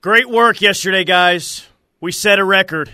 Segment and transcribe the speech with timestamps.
[0.00, 1.66] Great work yesterday, guys.
[2.00, 2.92] We set a record,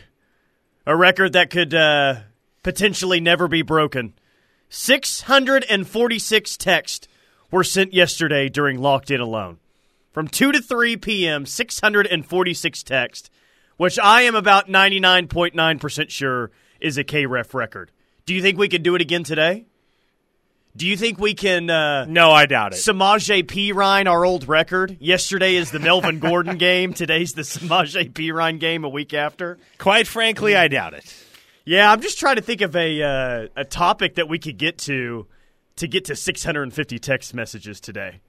[0.86, 2.20] a record that could uh,
[2.62, 4.15] potentially never be broken.
[4.70, 7.06] 646 texts
[7.50, 9.58] were sent yesterday during Locked In alone.
[10.12, 13.29] From 2 to 3 p.m., 646 texts,
[13.76, 17.90] which I am about 99.9% sure is a KREF record.
[18.25, 19.66] Do you think we could do it again today?
[20.77, 21.70] Do you think we can?
[21.70, 22.77] Uh, No, I doubt it.
[22.77, 24.96] Samaje Perine, our old record.
[25.00, 26.93] Yesterday is the Melvin Gordon game.
[26.93, 28.82] Today's the Samaje Perine game.
[28.84, 29.58] A week after.
[29.79, 31.14] Quite frankly, I doubt it.
[31.64, 34.79] Yeah, I'm just trying to think of a uh, a topic that we could get
[34.79, 35.27] to
[35.77, 38.20] to get to 650 text messages today.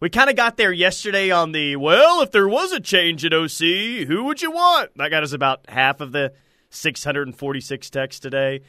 [0.00, 3.32] We kind of got there yesterday on the well, if there was a change at
[3.32, 4.90] OC, who would you want?
[4.96, 6.34] That got us about half of the
[6.68, 8.60] 646 texts today.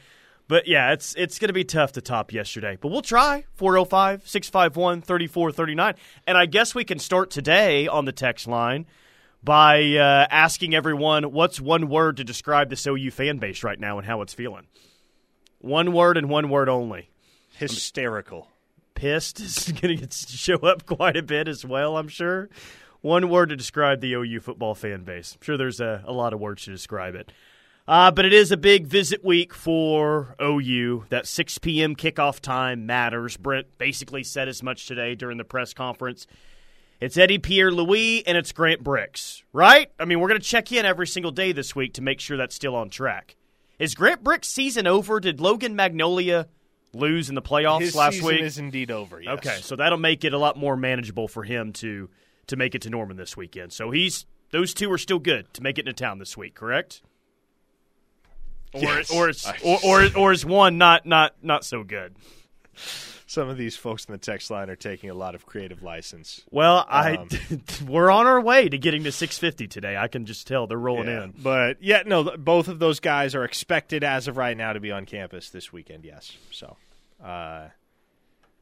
[0.48, 2.78] But yeah, it's it's going to be tough to top yesterday.
[2.80, 5.94] But we'll try 405 651 3439.
[6.26, 8.86] And I guess we can start today on the text line
[9.42, 13.98] by uh, asking everyone what's one word to describe this OU fan base right now
[13.98, 14.66] and how it's feeling.
[15.58, 17.10] One word and one word only.
[17.56, 18.48] Hysterical.
[18.94, 22.48] Pissed is going to show up quite a bit as well, I'm sure.
[23.00, 25.36] One word to describe the OU football fan base.
[25.36, 27.30] I'm sure there's a, a lot of words to describe it.
[27.88, 31.04] Uh, but it is a big visit week for OU.
[31.08, 31.94] That 6 p.m.
[31.94, 33.36] kickoff time matters.
[33.36, 36.26] Brent basically said as much today during the press conference.
[37.00, 39.90] It's Eddy Pierre Louis and it's Grant Brix, right?
[40.00, 42.36] I mean, we're going to check in every single day this week to make sure
[42.36, 43.36] that's still on track.
[43.78, 45.20] Is Grant Brix' season over?
[45.20, 46.48] Did Logan Magnolia
[46.94, 48.40] lose in the playoffs His last season week?
[48.40, 49.20] is indeed over.
[49.20, 49.34] Yes.
[49.34, 52.08] Okay, so that'll make it a lot more manageable for him to
[52.46, 53.72] to make it to Norman this weekend.
[53.72, 57.02] So he's those two are still good to make it into town this week, correct?
[58.76, 59.10] Or Yes.
[59.10, 59.32] or,
[59.64, 62.14] or or or is one not not not so good?
[63.28, 66.42] some of these folks in the text line are taking a lot of creative license.
[66.50, 67.28] Well, I Um,
[67.86, 69.96] we're on our way to getting to 650 today.
[69.96, 71.24] I can just tell they're rolling Yeah.
[71.24, 71.34] in.
[71.36, 74.92] But yeah, no, both of those guys are expected as of right now to be
[74.92, 76.04] on campus this weekend.
[76.04, 76.36] Yes.
[76.52, 76.76] So,
[77.22, 77.68] uh,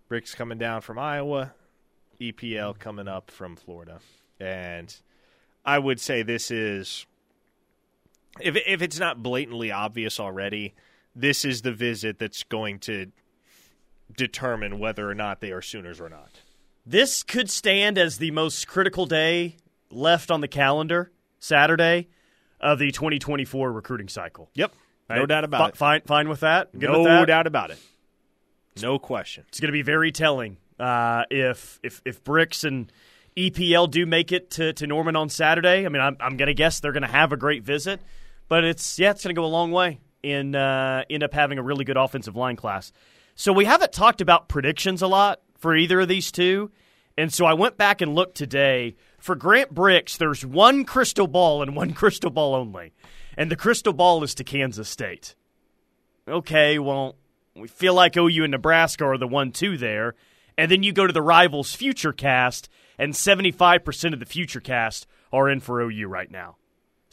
[0.09, 1.53] Brix's coming down from Iowa,
[2.21, 4.01] EPL coming up from Florida,
[4.41, 4.95] and
[5.65, 7.05] I would say this is
[8.41, 10.75] if if it's not blatantly obvious already,
[11.15, 13.13] this is the visit that's going to
[14.17, 16.31] determine whether or not they are Sooners or not.
[16.87, 19.57] This could stand as the most critical day
[19.91, 22.09] left on the calendar, Saturday,
[22.61, 24.51] of the 2024 recruiting cycle.
[24.55, 24.73] Yep.
[25.09, 25.29] No Right?
[25.29, 25.77] doubt about Fi- it.
[25.77, 26.73] Fine, fine with that.
[26.73, 27.27] Good no with that?
[27.27, 27.79] doubt about it.
[28.83, 29.45] No question.
[29.49, 32.91] It's going to be very telling uh, if if if Brix and
[33.37, 35.85] EPL do make it to, to Norman on Saturday.
[35.87, 38.01] I mean, I'm, I'm going to guess they're going to have a great visit,
[38.49, 41.59] but it's yeah, it's going to go a long way in uh, end up having
[41.59, 42.93] a really good offensive line class.
[43.35, 46.71] So we haven't talked about predictions a lot for either of these two,
[47.17, 50.17] and so I went back and looked today for Grant Brix.
[50.17, 52.93] There's one crystal ball and one crystal ball only,
[53.37, 55.35] and the crystal ball is to Kansas State.
[56.27, 57.17] Okay, well,
[57.55, 60.15] we feel like OU and Nebraska are the one two there.
[60.57, 62.69] And then you go to the rivals future cast,
[62.99, 66.57] and 75% of the future cast are in for OU right now.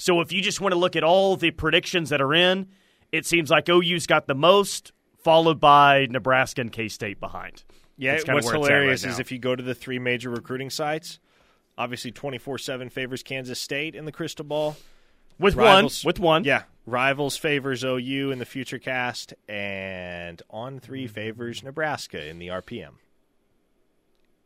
[0.01, 2.65] So if you just want to look at all the predictions that are in,
[3.11, 7.63] it seems like OU's got the most, followed by Nebraska and K State behind.
[7.97, 11.19] Yeah, what's it's right hilarious is if you go to the three major recruiting sites,
[11.77, 14.75] obviously 24 7 favors Kansas State in the crystal ball.
[15.37, 16.43] With Rivals- one, with one.
[16.45, 16.63] Yeah.
[16.87, 22.93] Rivals favors OU in the future cast, and on three favors Nebraska in the RPM.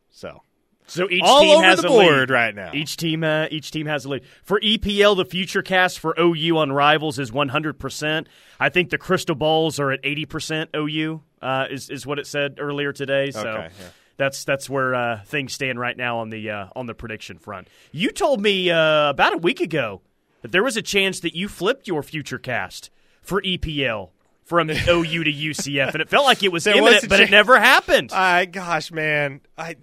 [0.09, 0.41] So,
[0.87, 2.29] So each all team has a lead.
[2.29, 2.71] right now.
[2.73, 4.23] Each team, uh, each team has a lead.
[4.43, 8.27] For EPL, the future cast for OU on rivals is 100%.
[8.59, 11.21] I think the crystal balls are at 80% OU.
[11.41, 13.29] Uh, is is what it said earlier today.
[13.31, 13.87] So Okay, yeah.
[14.17, 17.67] that's that's where uh, things stand right now on the uh, on the prediction front.
[17.91, 20.01] You told me uh, about a week ago
[20.41, 22.89] that there was a chance that you flipped your future cast
[23.21, 24.09] for EPL
[24.43, 27.19] from OU to UCF, and it felt like it was There was imminent, a but
[27.19, 28.11] it never happened.
[28.11, 29.75] I gosh, man, I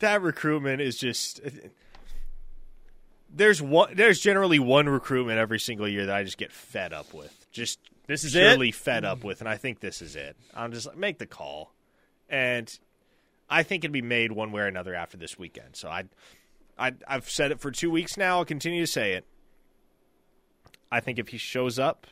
[0.00, 1.40] that recruitment is just.
[3.32, 3.94] There's one.
[3.94, 7.46] There's generally one recruitment every single year that I just get fed up with.
[7.52, 10.36] Just This is purely fed up with, and I think this is it.
[10.52, 11.72] I'm just like, make the call,
[12.28, 12.76] and
[13.48, 15.76] I think it'd be made one way or another after this weekend.
[15.76, 16.04] So I,
[16.76, 18.38] I, I've said it for two weeks now.
[18.38, 19.26] I'll continue to say it.
[20.90, 22.06] I think if he shows up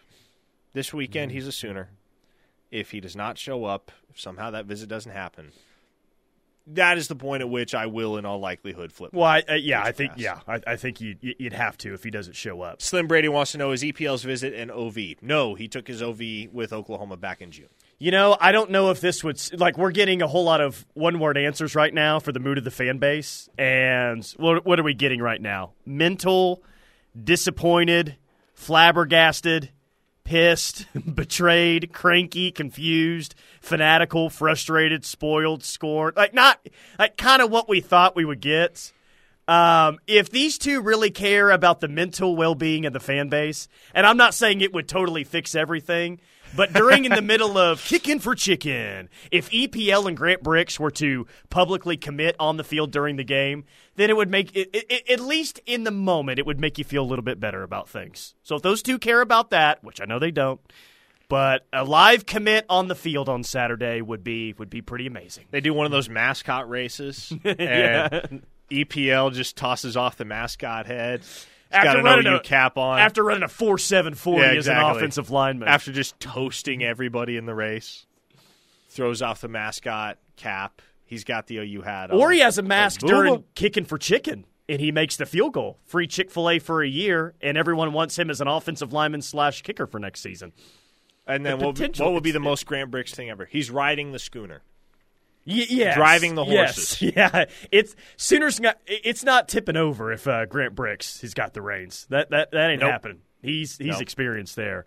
[0.73, 1.37] this weekend, mm-hmm.
[1.38, 1.91] he's a Sooner.
[2.70, 5.52] If he does not show up, if somehow that visit doesn't happen,
[6.75, 9.12] that is the point at which I will, in all likelihood, flip.
[9.12, 10.20] Well, I, uh, yeah, I think pass.
[10.20, 12.82] yeah, I, I think you you'd have to if he doesn't show up.
[12.82, 14.99] Slim Brady wants to know is EPL's visit an OV?
[15.23, 16.20] No, he took his OV
[16.53, 17.69] with Oklahoma back in June.
[17.99, 20.87] You know, I don't know if this would like we're getting a whole lot of
[20.94, 24.79] one word answers right now for the mood of the fan base, and what what
[24.79, 25.73] are we getting right now?
[25.85, 26.62] Mental,
[27.25, 28.17] disappointed,
[28.55, 29.70] flabbergasted,
[30.28, 36.16] pissed, betrayed, cranky, confused, fanatical, frustrated, spoiled, scorned.
[36.16, 36.60] Like not
[36.98, 38.92] like kind of what we thought we would get.
[39.48, 43.69] Um, if these two really care about the mental well being of the fan base,
[43.94, 46.20] and I'm not saying it would totally fix everything,
[46.56, 50.90] but during in the middle of kicking for chicken, if EPL and Grant Brix were
[50.92, 53.64] to publicly commit on the field during the game,
[53.96, 56.78] then it would make it, it, it- at least in the moment it would make
[56.78, 58.34] you feel a little bit better about things.
[58.42, 60.60] So if those two care about that, which I know they don't,
[61.28, 65.44] but a live commit on the field on Saturday would be would be pretty amazing.
[65.50, 68.20] They do one of those mascot races, and Yeah.
[68.70, 71.22] EPL just tosses off the mascot head.
[71.70, 72.99] He's After got an running OU a- cap on.
[72.99, 75.69] After running a four seven forty Yeah, as an offensive lineman.
[75.69, 78.06] after just toasting everybody in the race,
[78.88, 80.81] throws off the mascot cap.
[81.05, 82.19] He's got the OU hat on.
[82.20, 85.53] Or he has a mask Like, during kicking for chicken, and he makes the field
[85.55, 85.79] goal.
[85.85, 89.23] Free Chick Fil A for a year, and everyone wants him as an offensive lineman
[89.23, 90.53] slash kicker for next season.
[91.26, 93.44] And then the what, what would be the most Grant Brix thing ever?
[93.44, 94.62] He's riding the schooner.
[95.48, 95.96] Y- yes.
[95.96, 96.76] Driving the Yes.
[96.76, 97.02] horses.
[97.16, 98.60] Yeah, it's Sooners.
[98.60, 102.06] Not, it's not tipping over if uh, Grant Brix has got the reins.
[102.10, 102.90] That that that ain't Nope.
[102.90, 103.20] happening.
[103.42, 104.02] He's he's Nope.
[104.02, 104.84] experienced there.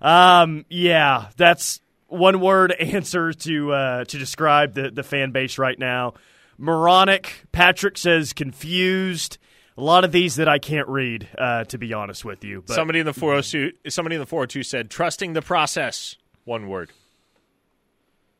[0.00, 5.78] Um, yeah, that's one word answer to uh, to describe the the fan base right
[5.78, 6.14] now.
[6.58, 7.44] Moronic.
[7.52, 9.38] Patrick says confused.
[9.76, 12.64] A lot of these that I can't read, uh, to be honest with you.
[12.66, 16.16] But somebody in the 402 somebody in the 402 said trusting the process.
[16.44, 16.90] One word.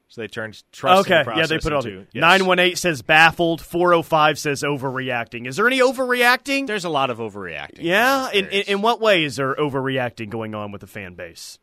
[0.09, 2.05] So they turned trusting Okay, yeah, they put it all.
[2.15, 3.61] Nine one eight says baffled.
[3.61, 5.47] Four oh five says overreacting.
[5.47, 6.67] Is there any overreacting?
[6.67, 7.81] There's a lot of overreacting.
[7.81, 11.59] yeah, in, in in what way is there overreacting going on with the fan base?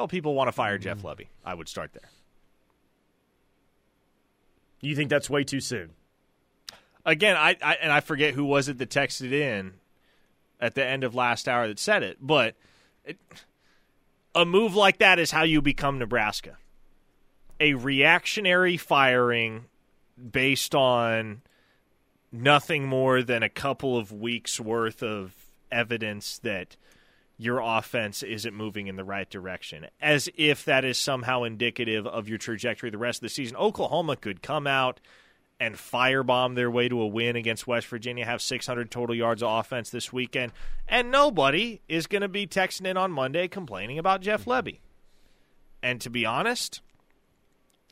[0.00, 1.26] well, people want to fire Jeff Lebby.
[1.44, 2.08] I would start there.
[4.80, 5.90] You think that's way too soon?
[7.04, 9.74] Again, I, I and I forget who was it that texted in
[10.58, 12.54] at the end of last hour that said it, but
[13.04, 13.18] it,
[14.34, 16.56] a move like that is how you become Nebraska.
[17.60, 19.66] A reactionary firing
[20.30, 21.42] based on
[22.32, 25.34] nothing more than a couple of weeks worth of
[25.70, 26.76] evidence that
[27.36, 32.28] your offense isn't moving in the right direction, as if that is somehow indicative of
[32.28, 33.56] your trajectory the rest of the season.
[33.56, 35.00] Oklahoma could come out
[35.58, 39.50] and firebomb their way to a win against West Virginia, have 600 total yards of
[39.58, 40.52] offense this weekend,
[40.88, 44.78] and nobody is going to be texting in on Monday complaining about Jeff Lebby.
[45.82, 46.80] And to be honest,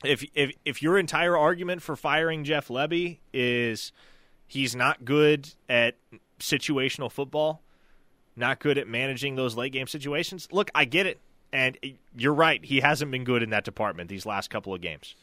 [0.04, 3.92] if if if your entire argument for firing Jeff Lebby is
[4.46, 5.96] he's not good at
[6.38, 7.62] situational football,
[8.36, 10.48] not good at managing those late game situations.
[10.52, 11.20] Look, I get it.
[11.52, 11.78] And
[12.14, 15.14] you're right, he hasn't been good in that department these last couple of games.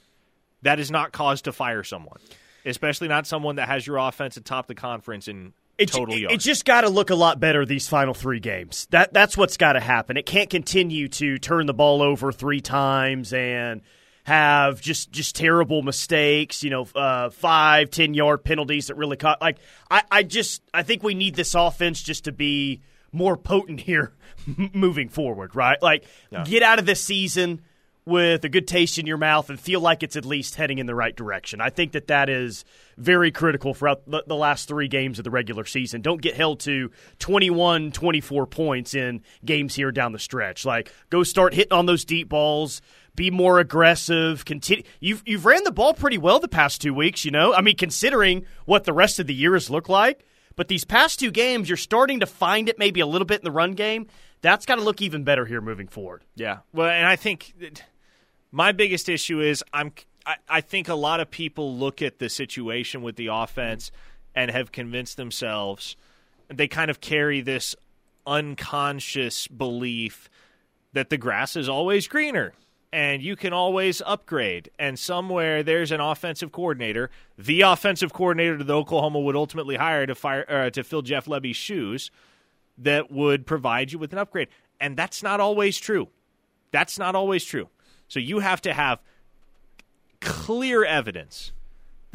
[0.64, 2.18] That is not cause to fire someone,
[2.66, 6.34] especially not someone that has your offense atop the conference in It, total yards.
[6.34, 8.88] it just got to look a lot better these final three games.
[8.90, 10.18] That that's what's got to happen.
[10.18, 13.82] It can't continue to turn the ball over three times and
[14.26, 16.64] have just just terrible mistakes.
[16.64, 19.40] You know, uh, five, ten yard penalties that really caught.
[19.42, 19.58] Like
[19.90, 22.82] I, I just I think we need this offense just to be
[23.12, 24.14] more potent here
[24.74, 25.56] moving forward.
[25.56, 26.06] Right, like
[26.46, 27.62] get out of this season
[28.06, 30.86] with a good taste in your mouth and feel like it's at least heading in
[30.86, 31.60] the right direction.
[31.60, 32.64] I think that that is
[32.98, 36.02] very critical throughout the, the last three games of the regular season.
[36.02, 40.66] Don't get held to 21, 24 points in games here down the stretch.
[40.66, 42.80] Like, go start hitting on those deep balls.
[43.16, 44.46] Be more aggressive.
[44.46, 44.84] Continue.
[45.00, 47.26] You've you've ran the ball pretty well the past two weeks.
[47.26, 50.26] You know, I mean, considering what the rest of the year has looked like.
[50.56, 53.44] But these past two games, you're starting to find it maybe a little bit in
[53.44, 54.08] the run game.
[54.42, 56.24] That's got to look even better here moving forward.
[56.36, 56.60] Yeah.
[56.72, 57.54] Well, and I think
[58.52, 59.92] my biggest issue is I'm
[60.26, 63.92] I, I think a lot of people look at the situation with the offense
[64.34, 65.96] and have convinced themselves
[66.54, 67.76] they kind of carry this
[68.28, 70.30] unconscious belief
[70.94, 72.54] that the grass is always greener
[72.96, 74.72] and you can always upgrade.
[74.80, 80.16] And somewhere there's an offensive coordinator the offensive coordinator that Oklahoma would ultimately hire to
[80.16, 82.10] fire uh, to fill Jeff Lebby's shoes
[82.78, 84.48] that would provide you with an upgrade.
[84.80, 86.08] And that's not always true.
[86.72, 87.68] That's not always true.
[88.08, 89.02] So you have to have
[90.22, 91.52] clear evidence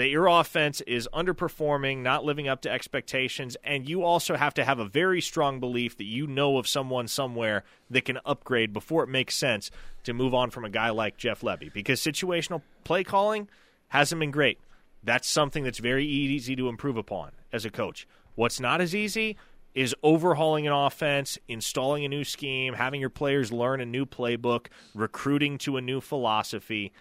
[0.00, 4.64] that your offense is underperforming, not living up to expectations, and you also have to
[4.64, 9.04] have a very strong belief that you know of someone somewhere that can upgrade before
[9.04, 9.70] it makes sense
[10.04, 11.72] to move on from a guy like Jeff Lebby.
[11.72, 13.48] Because situational play calling,
[13.90, 14.58] Hasn't been great.
[15.02, 18.06] That's something that's very easy to improve upon as a coach.
[18.36, 19.36] What's not as easy
[19.74, 24.66] is overhauling an offense, installing a new scheme, having your players learn a new playbook,
[24.94, 26.92] recruiting to a new philosophy.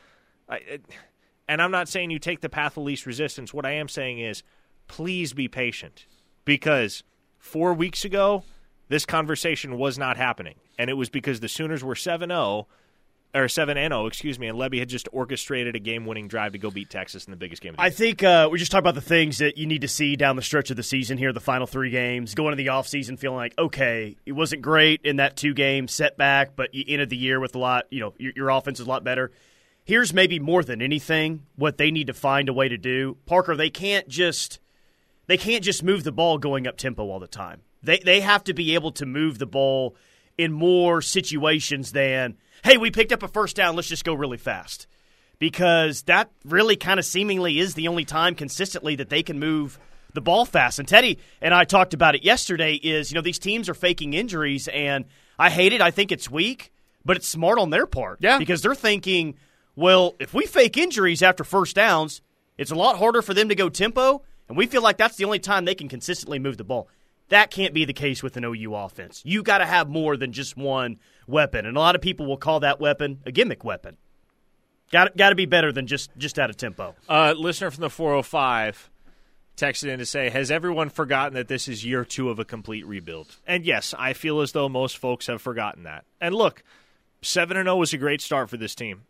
[0.49, 0.79] I,
[1.49, 3.53] and I'm not saying you take the path of least resistance.
[3.53, 4.43] What I am saying is
[4.87, 6.05] please be patient
[6.45, 7.03] because
[7.39, 8.43] four weeks ago,
[8.87, 10.55] this conversation was not happening.
[10.77, 12.67] And it was because the Sooners were 7 0
[13.35, 16.57] or seven and zero, excuse me, and Lebby had just orchestrated a game-winning drive to
[16.57, 17.73] go beat Texas in the biggest game.
[17.73, 19.87] Of the I think uh, we just talked about the things that you need to
[19.87, 22.71] see down the stretch of the season here, the final three games, going into the
[22.71, 27.17] offseason feeling like okay, it wasn't great in that two-game setback, but you ended the
[27.17, 27.85] year with a lot.
[27.91, 29.31] You know, your, your offense is a lot better.
[29.89, 33.17] Here's maybe more than anything what they need to find a way to do.
[33.25, 34.59] Parker, they can't just
[35.25, 37.61] they can't just move the ball going up tempo all the time.
[37.81, 39.95] They they have to be able to move the ball
[40.37, 44.37] in more situations than hey, we picked up a first down, let's just go really
[44.37, 44.85] fast.
[45.39, 49.79] Because that really kind of seemingly is the only time consistently that they can move
[50.13, 50.77] the ball fast.
[50.77, 54.13] And Teddy and I talked about it yesterday is, you know, these teams are faking
[54.13, 55.05] injuries and
[55.39, 55.81] I hate it.
[55.81, 56.71] I think it's weak,
[57.03, 58.19] but it's smart on their part.
[58.21, 58.37] Yeah.
[58.37, 59.33] Because they're thinking,
[59.79, 62.21] well, if we fake injuries after first downs,
[62.57, 65.23] it's a lot harder for them to go tempo, and we feel like that's the
[65.23, 66.89] only time they can consistently move the ball.
[67.29, 69.21] That can't be the case with an OU offense.
[69.23, 72.37] You got to have more than just one weapon, and a lot of people will
[72.37, 73.95] call that weapon a gimmick weapon.
[74.91, 76.95] Got got to be better than just just out of tempo.
[77.07, 78.89] Uh, listener from the 405
[79.55, 82.85] texted in to say, "Has everyone forgotten that this is year two of a complete
[82.85, 86.05] rebuild?" And yes, I feel as though most folks have forgotten that.
[86.19, 86.63] And look,
[87.21, 89.03] seven and zero was a great start for this team.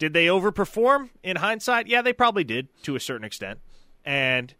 [0.00, 1.86] Did they overperform in hindsight?
[1.86, 3.60] Yeah, they probably did to a certain extent.
[4.02, 4.52] And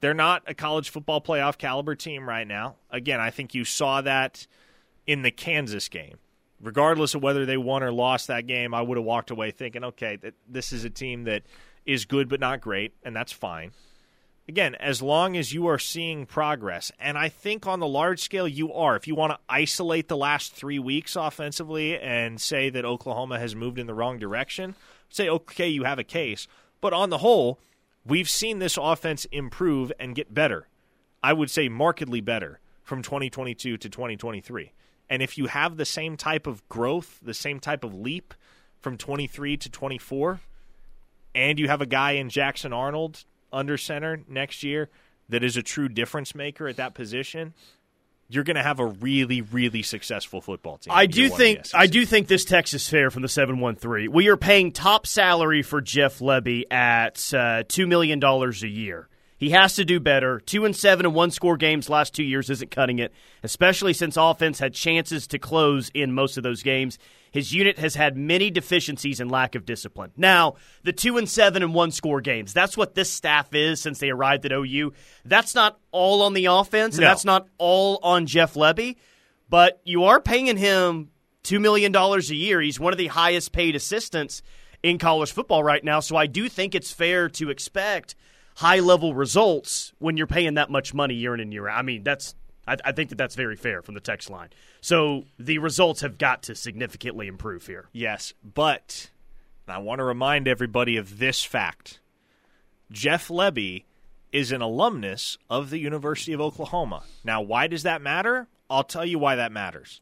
[0.00, 2.74] they're not a college football playoff caliber team right now.
[2.90, 4.48] Again, I think you saw that
[5.06, 6.16] in the Kansas game.
[6.60, 9.84] Regardless of whether they won or lost that game, I would have walked away thinking,
[9.84, 11.44] okay, this is a team that
[11.86, 13.70] is good but not great, and that's fine.
[14.48, 18.48] Again, as long as you are seeing progress, and I think on the large scale
[18.48, 18.96] you are.
[18.96, 23.54] If you want to isolate the last three weeks offensively and say that Oklahoma has
[23.54, 24.74] moved in the wrong direction,
[25.08, 26.48] say, okay, you have a case.
[26.80, 27.60] But on the whole,
[28.04, 30.66] We've seen this offense improve and get better.
[31.22, 34.72] I would say markedly better from 2022 to 2023.
[35.08, 38.34] And if you have the same type of growth, the same type of leap
[38.80, 40.40] from 23 to 24,
[41.34, 44.88] and you have a guy in Jackson Arnold under center next year
[45.28, 47.54] that is a true difference maker at that position,
[48.28, 50.92] you're going to have a really, really successful football team.
[50.94, 54.08] I do think I do think this text is fair from the seven one three.
[54.08, 59.08] We are paying top salary for Jeff Lebby at uh, two million dollars a year.
[59.42, 60.38] He has to do better.
[60.38, 64.16] Two and seven and one score games last two years isn't cutting it, especially since
[64.16, 66.96] offense had chances to close in most of those games.
[67.32, 70.12] His unit has had many deficiencies and lack of discipline.
[70.16, 73.98] Now, the two and seven and one score games, that's what this staff is since
[73.98, 74.92] they arrived at OU.
[75.24, 77.08] That's not all on the offense, and no.
[77.08, 78.94] that's not all on Jeff Lebby,
[79.50, 81.10] but you are paying him
[81.42, 82.60] $2 million a year.
[82.60, 84.40] He's one of the highest paid assistants
[84.84, 88.14] in college football right now, so I do think it's fair to expect–
[88.56, 91.78] high level results when you're paying that much money year in and year out.
[91.78, 92.34] I mean, that's
[92.66, 94.50] I, I, think that that's very fair from the text line.
[94.80, 97.88] So the results have got to significantly improve here.
[97.92, 99.10] Yes, but
[99.66, 102.00] I want to remind everybody of this fact:
[102.90, 103.84] Jeff Lebby
[104.32, 107.02] is an alumnus of the University of Oklahoma.
[107.22, 108.48] Now, why does that matter?
[108.70, 110.00] I'll tell you why that matters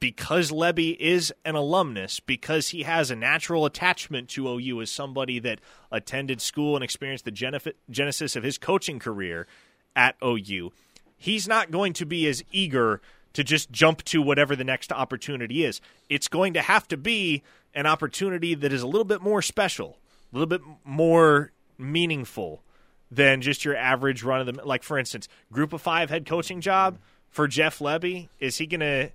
[0.00, 5.38] because Lebby is an alumnus, because he has a natural attachment to OU as somebody
[5.38, 5.60] that
[5.92, 9.46] attended school and experienced the genesis of his coaching career
[9.94, 10.72] at OU,
[11.18, 13.02] he's not going to be as eager
[13.34, 15.80] to just jump to whatever the next opportunity is.
[16.08, 17.42] It's going to have to be
[17.74, 19.98] an opportunity that is a little bit more special,
[20.32, 22.62] a little bit more meaningful
[23.10, 26.60] than just your average run of the like for instance, group of 5 head coaching
[26.60, 29.10] job for Jeff Lebby, is he going to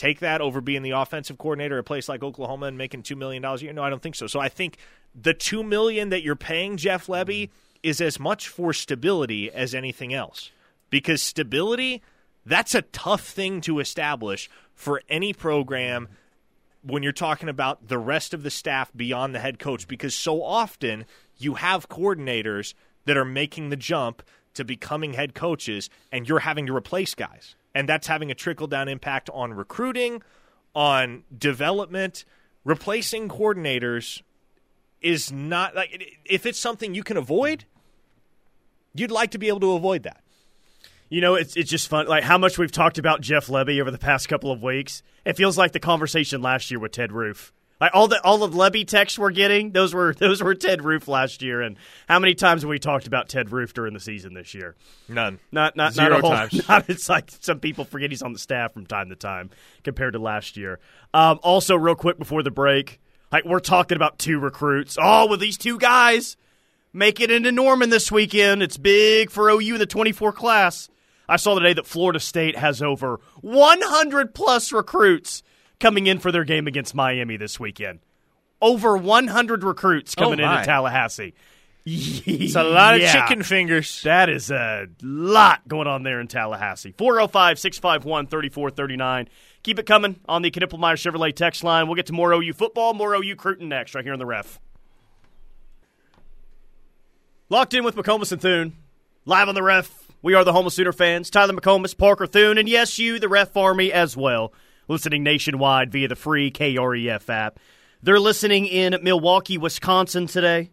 [0.00, 3.16] take that over being the offensive coordinator at a place like Oklahoma and making two
[3.16, 3.72] million dollars a year?
[3.74, 4.26] No, I don't think so.
[4.26, 4.78] So I think
[5.14, 7.50] the two million that you're paying Jeff Lebby
[7.82, 10.50] is as much for stability as anything else.
[10.88, 12.02] Because stability,
[12.46, 16.08] that's a tough thing to establish for any program
[16.82, 20.42] when you're talking about the rest of the staff beyond the head coach because so
[20.42, 21.04] often
[21.36, 22.72] you have coordinators
[23.04, 24.22] that are making the jump
[24.54, 28.66] to becoming head coaches and you're having to replace guys and that's having a trickle
[28.66, 30.22] down impact on recruiting,
[30.74, 32.24] on development.
[32.64, 34.22] Replacing coordinators
[35.00, 37.64] is not like if it's something you can avoid,
[38.94, 40.22] you'd like to be able to avoid that.
[41.08, 42.06] You know, it's it's just fun.
[42.06, 45.02] Like how much we've talked about Jeff Lebby over the past couple of weeks.
[45.24, 47.52] It feels like the conversation last year with Ted Roof.
[47.80, 51.08] Like all the all of Lebby texts we're getting, those were those were Ted Roof
[51.08, 51.62] last year.
[51.62, 51.76] And
[52.08, 54.76] how many times have we talked about Ted Roof during the season this year?
[55.08, 55.38] None.
[55.50, 56.50] Not not Zero not a whole, times.
[56.68, 59.50] Not, it's like some people forget he's on the staff from time to time
[59.82, 60.78] compared to last year.
[61.14, 63.00] Um, also, real quick before the break,
[63.32, 64.96] like we're talking about two recruits.
[65.00, 66.36] Oh, with these two guys
[66.92, 68.62] make it into Norman this weekend.
[68.62, 70.88] It's big for OU in the 24 class.
[71.28, 75.42] I saw today that Florida State has over 100 plus recruits
[75.80, 78.00] coming in for their game against Miami this weekend.
[78.62, 81.34] Over 100 recruits coming Oh, into Tallahassee.
[81.86, 83.06] It's a lot Yeah.
[83.06, 84.02] of chicken fingers.
[84.02, 86.92] That is a lot going on there in Tallahassee.
[86.98, 89.28] 405 651 3439.
[89.62, 91.86] Keep it coming on the Knippelmier Chevrolet text line.
[91.86, 94.60] We'll get to more OU football, more OU Cruton next, right here on the ref.
[97.48, 98.76] Locked in with McComas and Thune.
[99.24, 99.90] Live on the ref.
[100.22, 101.30] We are the Homeless Sooner fans.
[101.30, 104.52] Tyler McComas, Parker Thune, and yes, you, the ref army, as well.
[104.90, 107.60] Listening nationwide via the free KREF app.
[108.02, 110.72] They're listening in Milwaukee, Wisconsin today.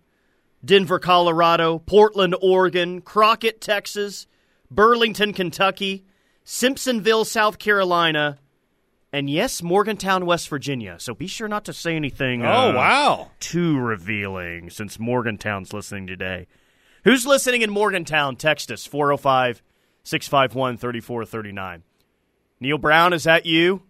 [0.65, 4.25] Denver, Colorado, Portland, Oregon, Crockett, Texas,
[4.71, 6.03] Burlington, Kentucky,
[6.43, 8.39] Simpsonville, South Carolina,
[9.13, 10.95] and yes, Morgantown, West Virginia.
[10.97, 13.31] So be sure not to say anything Oh uh, wow!
[13.39, 16.47] too revealing since Morgantown's listening today.
[17.03, 18.35] Who's listening in Morgantown?
[18.35, 19.61] Text us 405
[20.01, 21.83] 651 3439.
[22.59, 23.83] Neal Brown, is that you?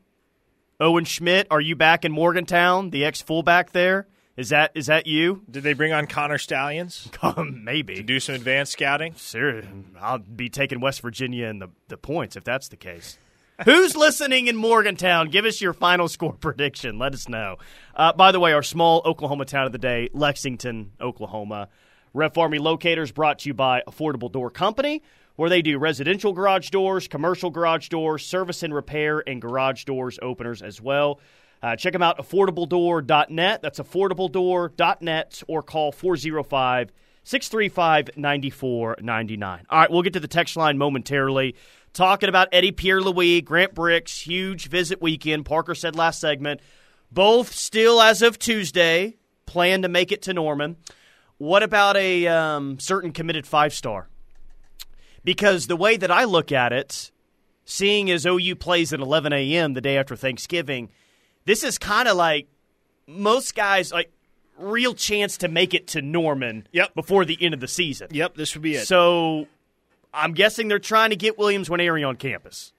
[0.80, 2.92] Owen Schmitt, are you back in Morgantown?
[2.92, 4.08] The ex fullback there?
[4.36, 5.42] Is that is that you?
[5.50, 7.10] Did they bring on Connor Stalions
[7.50, 7.96] Maybe.
[7.96, 9.16] to do some advanced scouting?
[9.16, 9.66] Serious.
[10.00, 13.18] I'll be taking West Virginia and the, the points if that's the case.
[13.66, 15.30] Who's listening in Morgantown?
[15.30, 17.00] Give us your final score prediction.
[17.00, 17.56] Let us know.
[17.96, 21.70] Uh, by the way, our small Oklahoma town of the day, Lexington, Oklahoma.
[22.14, 25.02] Ref Army Locators brought to you by Affordable Door Company,
[25.38, 30.20] where they do residential garage doors, commercial garage doors, service and repair, and garage doors
[30.22, 31.22] openers as well.
[31.64, 33.62] Uh, check them out, affordabledoor.net.
[33.62, 36.92] That's affordabledoor.net or call 405
[37.24, 39.66] 635 9499.
[39.70, 41.56] All right, we'll get to the text line momentarily.
[41.94, 45.46] Talking about Eddy Pierre Louis, Grant Brix, huge visit weekend.
[45.46, 46.62] Parker said last segment.
[47.12, 50.78] Both still, as of Tuesday, plan to make it to Norman.
[51.38, 54.10] What about a um, certain committed five star?
[55.28, 57.12] Because the way that I look at it,
[57.66, 59.74] seeing as OU plays at 11 a.m.
[59.74, 60.88] the day after Thanksgiving,
[61.44, 62.48] this is kind of like
[63.08, 64.10] most guys like
[64.58, 66.96] real chance to make it to Norman Yep.
[66.96, 68.08] before the end of the season.
[68.10, 68.88] Yep, this would be it.
[68.88, 69.48] So
[70.14, 72.72] I'm guessing they're trying to get Williams Nwaneri on campus.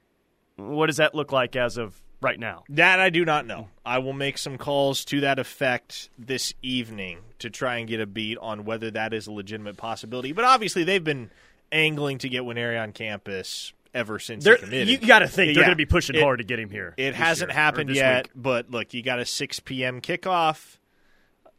[0.57, 2.65] What does that look like as of right now?
[2.71, 3.69] That I do not know.
[3.85, 8.07] I will make some calls to that effect this evening to try and get a
[8.07, 10.33] beat on whether that is a legitimate possibility.
[10.33, 11.31] But obviously, they've been
[11.73, 14.89] angling to get Nwaneri on campus ever since he They're, committed.
[14.89, 16.95] you got to think they're going to be pushing It- hard to get him here.
[16.97, 18.33] It hasn't year, happened yet, week.
[18.35, 20.01] but look, you got a 6 p.m.
[20.01, 20.77] kickoff.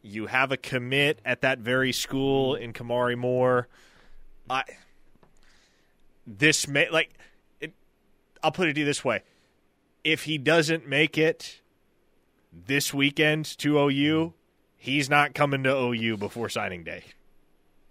[0.02, 2.64] You have a commit at that very school mm-hmm.
[2.64, 3.68] in Kamari Moore.
[4.48, 4.64] I
[6.26, 7.12] this may like
[7.60, 7.72] it,
[8.42, 9.22] I'll put it to you this way:
[10.02, 11.60] if he doesn't make it
[12.52, 14.28] this weekend to OU, mm-hmm.
[14.76, 17.04] he's not coming to OU before signing day.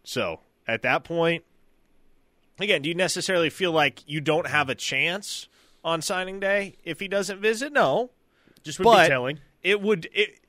[0.03, 1.43] So at that point,
[2.63, 5.47] again, do you necessarily feel like you don't have a chance
[5.83, 7.71] on signing day if he doesn't visit?
[7.73, 8.11] No,
[8.63, 9.39] Just would but be telling.
[9.63, 10.39] it would it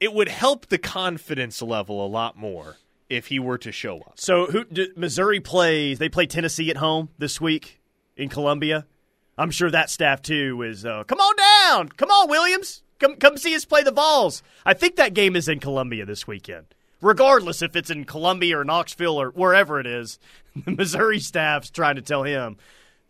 [0.00, 2.76] it would help the confidence level a lot more
[3.08, 4.14] if he were to show up.
[4.16, 5.98] So who do, Missouri plays?
[5.98, 7.80] They play Tennessee at home this week
[8.16, 8.86] in Columbia.
[9.38, 10.84] I'm sure that staff too is.
[10.84, 14.42] Uh, come on down, come on Williams, come come see us play the Vols.
[14.66, 16.66] I think that game is in Columbia this weekend.
[17.04, 20.18] Regardless if it's in Columbia or Knoxville or wherever it is,
[20.64, 22.56] the Missouri staff's trying to tell him,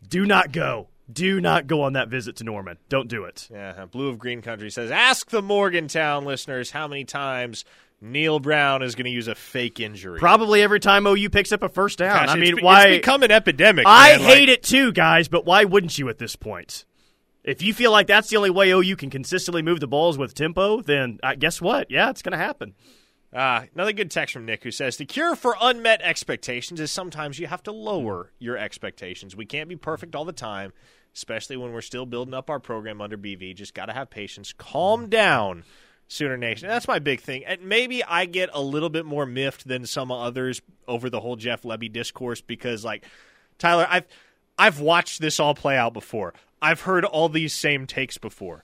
[0.07, 2.77] do not go, do not go on that visit to Norman.
[2.89, 3.49] Don't do it.
[3.53, 7.65] Yeah, Blue of Green Country says, ask the Morgantown listeners how many times
[8.01, 10.19] Neal Brown is going to use a fake injury.
[10.19, 12.27] Probably every time OU picks up a first down.
[12.27, 12.89] Gosh, I mean, why?
[12.89, 13.85] It's become an epidemic.
[13.87, 14.21] I man.
[14.21, 16.85] hate Like, it too, guys, but why wouldn't you at this point?
[17.45, 20.35] If you feel like that's the only way OU can consistently move the balls with
[20.35, 21.91] tempo, then uh, guess what?
[21.91, 22.75] Yeah, it's going to happen.
[23.35, 27.39] Uh, another good text from Nick who says the cure for unmet expectations is sometimes
[27.39, 29.35] you have to lower your expectations.
[29.35, 30.73] We can't be perfect all the time,
[31.15, 33.57] especially when we're still building up our program under BV.
[33.57, 34.55] Just got to have patience.
[34.57, 35.65] Calm down,
[36.07, 36.69] Sooner Nation.
[36.69, 37.45] That's my big thing.
[37.45, 41.35] And maybe I get a little bit more miffed than some others over the whole
[41.35, 43.05] Jeff Lebby discourse because, like,
[43.59, 44.07] Tyler, I've
[44.57, 46.35] I've watched this all play out before.
[46.63, 48.63] I've heard all these same takes before,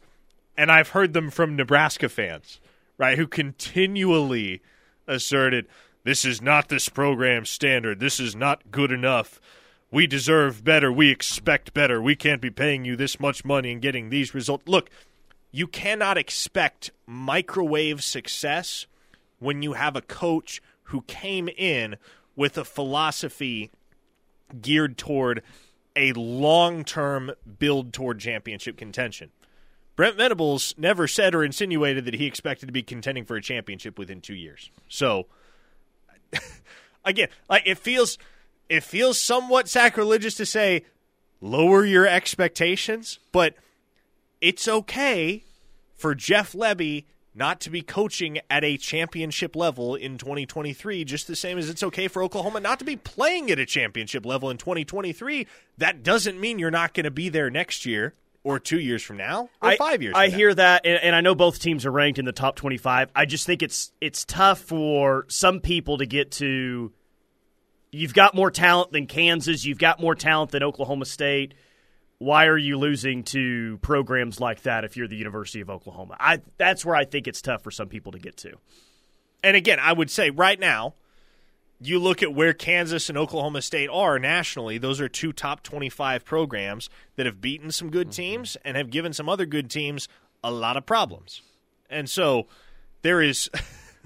[0.56, 2.60] and I've heard them from Nebraska fans,
[3.00, 4.60] right, who continually
[5.08, 5.66] asserted
[6.04, 7.98] this is not this program standard.
[7.98, 9.40] This is not good enough.
[9.90, 10.92] We deserve better.
[10.92, 12.00] We expect better.
[12.00, 14.68] We can't be paying you this much money and getting these results.
[14.68, 14.90] Look,
[15.50, 18.86] you cannot expect microwave success
[19.38, 21.96] when you have a coach who came in
[22.36, 23.70] with a philosophy
[24.60, 25.42] geared toward
[25.96, 29.30] a long term build toward championship contention.
[30.00, 33.98] Brent Venables never said or insinuated that he expected to be contending for a championship
[33.98, 34.70] within two years.
[34.88, 35.26] So,
[37.04, 38.16] again, like it feels,
[38.70, 40.86] it feels somewhat sacrilegious to say
[41.42, 43.56] lower your expectations, but
[44.40, 45.44] it's okay
[45.94, 51.36] for Jeff Lebby not to be coaching at a championship level in 2023, just the
[51.36, 54.56] same as it's okay for Oklahoma not to be playing at a championship level in
[54.56, 55.46] 2023.
[55.76, 59.16] That doesn't mean you're not going to be there next year or two years from
[59.16, 60.14] now or I, five years.
[60.16, 60.34] I from now.
[60.34, 63.10] I hear that, and, and I know both teams are ranked in the top 25.
[63.14, 66.92] I just think it's it's tough for some people to get to.
[67.92, 69.64] You've got more talent than Kansas.
[69.64, 71.54] You've got more talent than Oklahoma State.
[72.18, 76.16] Why are you losing to programs like that if you're the University of Oklahoma?
[76.20, 78.58] I that's where I think it's tough for some people to get to.
[79.42, 80.94] And again, I would say right now,
[81.80, 86.24] you look at where Kansas and Oklahoma State are nationally, those are two top 25
[86.24, 88.22] programs that have beaten some good mm-hmm.
[88.22, 90.08] teams and have given some other good teams
[90.44, 91.42] a lot of problems.
[91.88, 92.46] And so
[93.02, 93.50] there is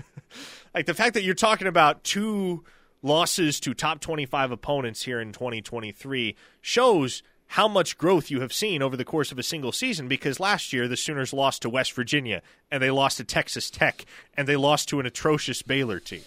[0.74, 2.64] like the fact that you're talking about two
[3.02, 8.82] losses to top 25 opponents here in 2023 shows how much growth you have seen
[8.82, 11.92] over the course of a single season because last year the Sooners lost to West
[11.92, 14.04] Virginia and they lost to Texas Tech
[14.36, 16.22] and they lost to an atrocious Baylor team.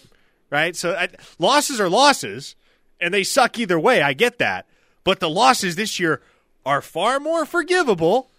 [0.50, 0.74] Right?
[0.74, 1.08] So I,
[1.38, 2.56] losses are losses
[3.00, 4.02] and they suck either way.
[4.02, 4.66] I get that.
[5.04, 6.20] But the losses this year
[6.64, 8.30] are far more forgivable.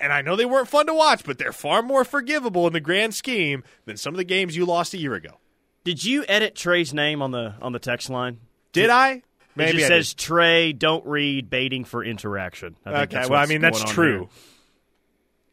[0.00, 2.80] And I know they weren't fun to watch, but they're far more forgivable in the
[2.80, 5.38] grand scheme than some of the games you lost a year ago.
[5.84, 8.38] Did you edit Trey's name on the on the text line?
[8.72, 9.22] Did I?
[9.56, 12.76] Maybe it just says Trey, don't read, baiting for interaction.
[12.86, 14.18] okay, well, I mean that's true.
[14.18, 14.28] Here.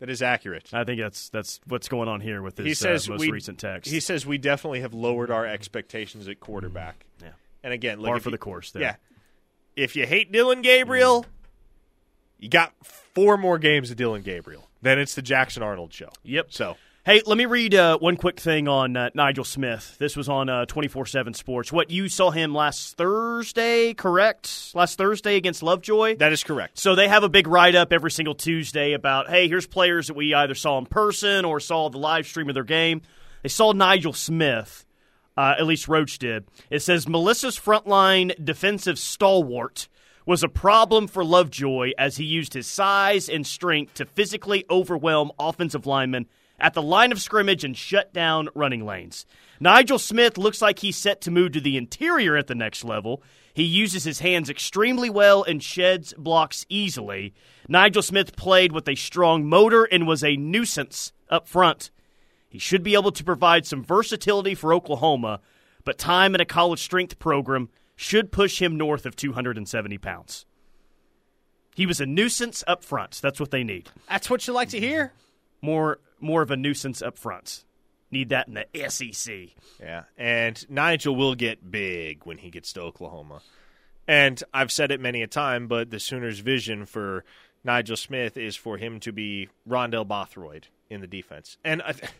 [0.05, 0.69] That is accurate.
[0.71, 3.31] I think that's that's what's going on here with this he says uh, most we,
[3.31, 3.89] recent text.
[3.89, 7.07] He says we definitely have lowered our expectations at quarterback.
[7.23, 7.29] Yeah,
[7.63, 8.69] and again, look, for you, the course.
[8.69, 8.83] There.
[8.83, 8.95] Yeah,
[9.75, 11.27] if you hate Dillon Gabriel, mm.
[12.37, 14.69] you got four more games of Dillon Gabriel.
[14.83, 16.09] Then it's the Jackson Arnold show.
[16.21, 16.53] Yep.
[16.53, 19.95] So Hey, let me read uh, one quick thing on uh, Nigel Smith.
[19.99, 21.71] This was on uh, 24 uh, 7 Sports.
[21.71, 24.71] What you saw him last Thursday, correct?
[24.73, 26.15] Last Thursday against Lovejoy?
[26.15, 26.79] That is correct.
[26.79, 30.15] So they have a big write up every single Tuesday about, hey, here's players that
[30.15, 33.03] we either saw in person or saw the live stream of their game.
[33.43, 34.83] They saw Nigel Smith,
[35.37, 36.45] uh, at least Roach did.
[36.71, 39.89] It says Melissa's frontline defensive stalwart
[40.25, 45.31] was a problem for Lovejoy as he used his size and strength to physically overwhelm
[45.37, 46.25] offensive linemen
[46.59, 49.25] at the line of scrimmage and shut down running lanes.
[49.59, 53.23] Nigel Smith looks like he's set to move to the interior at the next level.
[53.53, 57.33] He uses his hands extremely well and sheds blocks easily.
[57.67, 61.91] Nigel Smith played with a strong motor and was a nuisance up front.
[62.49, 65.39] He should be able to provide some versatility for Oklahoma,
[65.83, 70.45] but time in a college strength program should push him north of 270 pounds.
[71.75, 73.19] He was a nuisance up front.
[73.21, 73.89] That's what they need.
[74.09, 75.11] That's what you like to hear.
[75.61, 77.63] More more of a nuisance up front.
[78.11, 79.33] Need that in the SEC.
[79.79, 83.41] Yeah, and Nigel will get big when he gets to Oklahoma.
[84.07, 87.25] And I've said it many a time, but the Sooners' vision for
[87.63, 91.57] Nigel Smith is for him to be Rondell Bothroyd in the defense.
[91.63, 92.11] And I, th-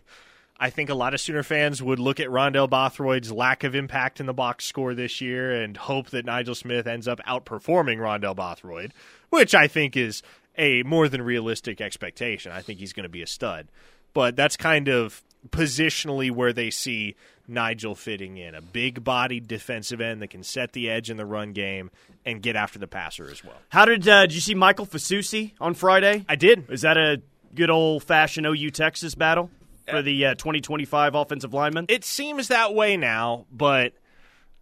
[0.60, 4.20] I think a lot of Sooner fans would look at Rondell Bothroyd's lack of impact
[4.20, 8.36] in the box score this year and hope that Nigel Smith ends up outperforming Rondell
[8.36, 8.92] Bothroyd,
[9.30, 10.24] which I think is
[10.58, 12.52] a more than realistic expectation.
[12.52, 13.68] I think he's going to be a stud
[14.16, 17.16] but that's kind of positionally where they see
[17.48, 21.26] Nigel fitting in a big bodied defensive end that can set the edge in the
[21.26, 21.92] run game
[22.26, 23.58] and get after the passer as well.
[23.70, 26.26] How did uh, did you see Michael Fasusi on Friday?
[26.28, 26.72] I did.
[26.72, 27.22] Is that a
[27.54, 29.52] good old fashioned OU Texas battle
[29.88, 31.86] for the uh, 2025 offensive lineman?
[31.90, 33.94] It seems that way now, but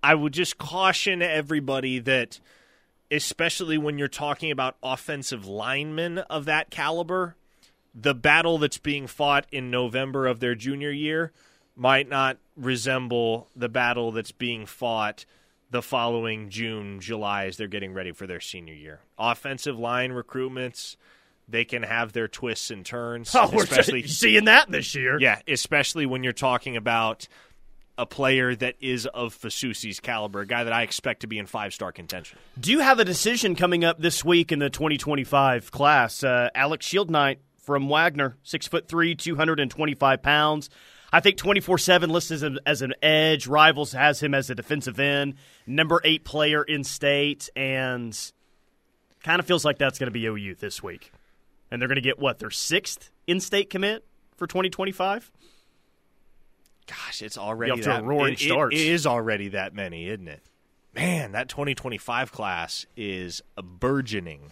[0.01, 2.39] I would just caution everybody that
[3.13, 7.35] especially when you're talking about offensive linemen of that caliber,
[7.93, 11.31] the battle that's being fought in November of their junior year
[11.75, 15.25] might not resemble the battle that's being fought
[15.69, 18.99] the following June, July as they're getting ready for their senior year.
[19.17, 20.95] Offensive line recruitments,
[21.47, 23.35] they can have their twists and turns.
[23.35, 25.19] Oh, especially we're seeing that this year.
[25.19, 27.27] Yeah, especially when you're talking about
[27.97, 31.45] a player that is of Fasusi's caliber, a guy that I expect to be in
[31.45, 32.39] five star contention.
[32.59, 36.23] Do you have a decision coming up this week in the 2025 class?
[36.23, 40.69] Uh, Alex Shieldnight from Wagoner, six foot three, 225 pounds.
[41.11, 43.45] I think 24 7 listed as, as an edge.
[43.45, 45.35] Rivals has him as a defensive end,
[45.67, 48.17] number eight player in state, and
[49.23, 51.11] kind of feels like that's going to be OU this week.
[51.69, 54.03] and they're going to get what their sixth in-state commit
[54.35, 55.31] for 2025.
[56.87, 58.73] Gosh, it's already off to a that roaring it- start.
[58.73, 60.41] it is already that many, isn't it?
[60.93, 64.51] Man, that 2025 class is a burgeoning.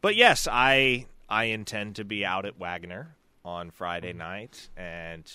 [0.00, 4.18] But yes, I I intend to be out at Wagoner on Friday mm.
[4.18, 5.30] night, and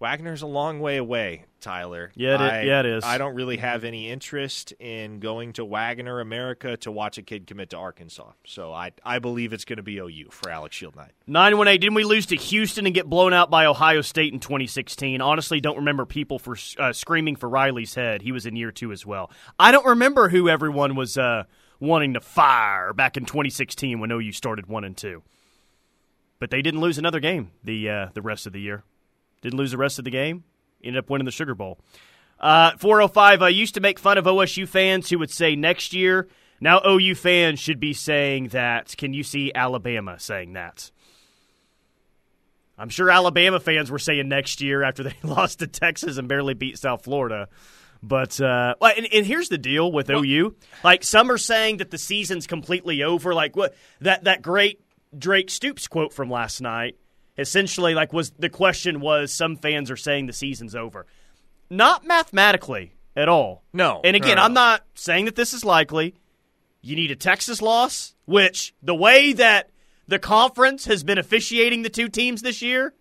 [0.00, 2.10] Wagoner's a long way away, Tyler.
[2.16, 3.04] Yeah, it i- yeah, it is.
[3.04, 7.46] I don't really have any interest in going to Wagoner, America, to watch a kid
[7.46, 8.32] commit to Arkansas.
[8.46, 11.10] So I I believe it's going to be OU for Alex Shieldnight.
[11.26, 15.20] 918, didn't we lose to Houston and get blown out by Ohio State in 2016?
[15.20, 18.22] Honestly, don't remember people for uh, screaming for Riley's head.
[18.22, 19.30] He was in year two as well.
[19.58, 21.44] I don't remember who everyone was uh,
[21.78, 25.22] wanting to fire back in 2016 when OU started 1 and 2.
[26.38, 28.82] But they didn't lose another game the, uh, the rest of the year.
[29.42, 30.44] Didn't lose the rest of the game.
[30.82, 31.78] Ended up winning the Sugar Bowl.
[32.38, 36.28] Uh, 405, I used to make fun of OSU fans who would say next year.
[36.60, 38.94] Now OU fans should be saying that.
[38.96, 40.90] Can you see Alabama saying that?
[42.78, 46.54] I'm sure Alabama fans were saying next year after they lost to Texas and barely
[46.54, 47.48] beat South Florida.
[48.02, 50.56] But uh, and, and here's the deal with OU.
[50.82, 53.34] Like some are saying that the season's completely over.
[53.34, 54.80] Like what that that great
[55.16, 56.96] Drake Stoops quote from last night.
[57.40, 61.06] Essentially, like was the question was some fans are saying the season's over.
[61.70, 63.62] Not mathematically at all.
[63.72, 64.00] No.
[64.04, 66.14] And again, No, I'm not saying that this is likely.
[66.82, 69.70] You need a Texas loss, which the way that
[70.06, 72.92] the conference has been officiating the two teams this year,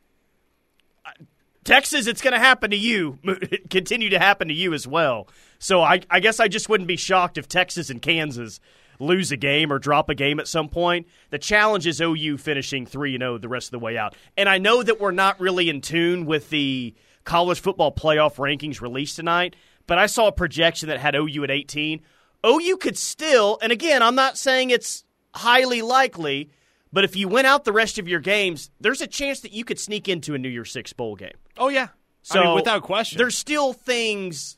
[1.63, 3.19] Texas, it's going to happen to you,
[3.69, 5.27] continue to happen to you as well.
[5.59, 8.59] So I, I guess I just wouldn't be shocked if Texas and Kansas
[8.99, 11.07] lose a game or drop a game at some point.
[11.29, 14.15] The challenge is OU finishing 3 0 the rest of the way out.
[14.37, 18.81] And I know that we're not really in tune with the college football playoff rankings
[18.81, 19.55] released tonight,
[19.87, 22.01] but I saw a projection that had OU at 18.
[22.45, 26.51] OU could still, and again, I'm not saying it's highly likely,
[26.91, 29.63] but if you win out the rest of your games, there's a chance that you
[29.63, 31.35] could sneak into a New Year's Six bowl game.
[31.57, 31.89] Oh yeah.
[32.21, 33.17] So I mean, without question.
[33.17, 34.57] there's still things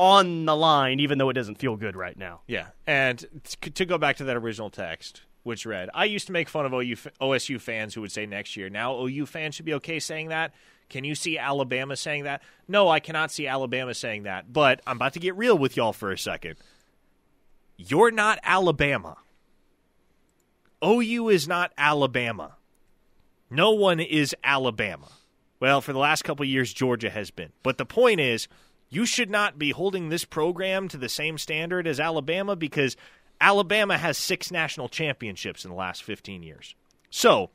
[0.00, 2.40] on the line, even though it doesn't feel good right now.
[2.46, 3.24] Yeah, and
[3.74, 6.72] to go back to that original text, which read, "I used to make fun of
[6.72, 8.70] OU, OSU fans who would say next year.
[8.70, 10.54] Now OU fans should be okay saying that.
[10.88, 12.42] Can you see Alabama saying that?
[12.66, 14.52] No, I cannot see Alabama saying that.
[14.52, 16.56] But I'm about to get real with y'all for a second.
[17.76, 19.18] You're not Alabama.
[20.84, 22.56] OU is not Alabama.
[23.50, 25.08] No one is Alabama.
[25.60, 27.52] Well, for the last couple years, Georgia has been.
[27.62, 28.48] But the point is,
[28.90, 32.96] you should not be holding this program to the same standard as Alabama because
[33.40, 36.74] Alabama has six national championships in the last 15 years.
[37.08, 37.50] So,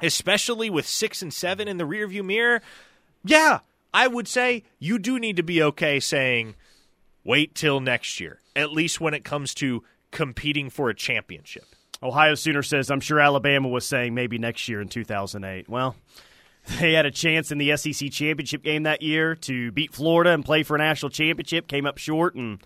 [0.00, 2.62] especially with six and seven in the rearview mirror,
[3.24, 3.60] yeah,
[3.92, 6.54] I would say you do need to be okay saying,
[7.24, 11.64] wait till next year, at least when it comes to competing for a championship.
[12.02, 15.68] Ohio Sooner says, I'm sure Alabama was saying maybe next year in 2008.
[15.68, 15.96] Well,
[16.80, 20.44] they had a chance in the SEC championship game that year to beat Florida and
[20.44, 22.60] play for a national championship, came up short, and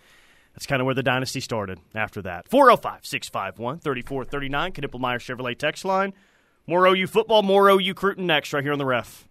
[0.54, 2.48] that's kind of where the dynasty started after that.
[2.48, 6.12] 405 651 3439, Knippelmier Chevrolet text line.
[6.66, 9.26] More OU football, more OU Cruton next, right here on the ref.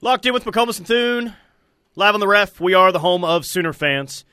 [0.00, 1.34] Locked in with McComas and Thune.
[1.94, 4.24] Live on the ref, we are the home of Sooner fans.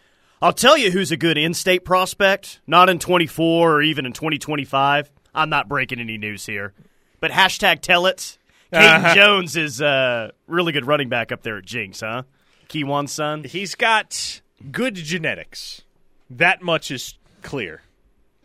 [0.42, 4.14] I'll tell you who's a good in state prospect, not in 24 or even in
[4.14, 5.12] 2025.
[5.36, 6.74] I'm not breaking any news here.
[7.20, 8.38] But hashtag tell it.
[8.74, 12.24] Caden Jones is a really good running back up there at Jenks, huh?
[12.70, 13.44] Kejuan's son.
[13.46, 15.84] He's got good genetics.
[16.30, 17.82] That much is clear.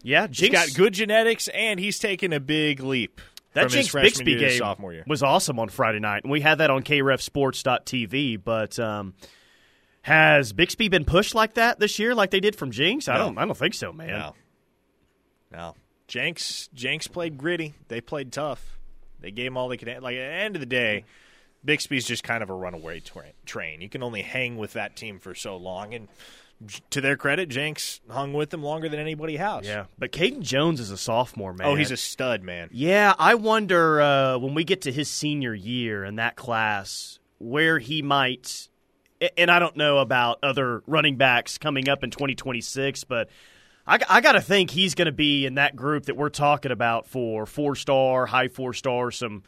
[0.04, 3.20] Yeah, he's got good genetics, and he's taken a big leap
[3.54, 5.04] that Jenks Bixby game sophomore year.
[5.06, 6.22] was awesome on Friday night.
[6.24, 9.14] And we had that on krefsports.tv, but um,
[10.02, 13.08] has Bixby been pushed like that this year like they did from Jenks?
[13.08, 13.24] I No.
[13.26, 14.08] don't I don't think so, man.
[14.08, 14.34] No,
[15.52, 15.74] no.
[16.12, 17.72] Jenks, Jenks played gritty.
[17.88, 18.78] They played tough.
[19.20, 19.88] They gave him all they could.
[19.88, 21.06] Like at the end of the day,
[21.64, 23.80] Bixby's just kind of a runaway tra- train.
[23.80, 26.08] You can only hang with that team for so long, and
[26.90, 29.66] to their credit, Jenks hung with them longer than anybody has.
[29.66, 31.66] Yeah, but Caden Jones is a sophomore, man.
[31.66, 32.68] Oh, he's a stud, man.
[32.72, 37.78] Yeah, I wonder uh, when we get to his senior year in that class where
[37.78, 38.68] he might.
[39.38, 43.30] And I don't know about other running backs coming up in 2026, but
[43.86, 46.72] I, I got to think he's going to be in that group that we're talking
[46.72, 49.10] about for four star, high four star.
[49.10, 49.42] Some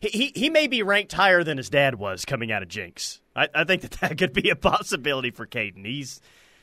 [0.00, 3.20] he, he may be ranked higher than his dad was coming out of Jenks.
[3.36, 5.84] I, I think that that could be a possibility for Caden.
[5.84, 6.20] He's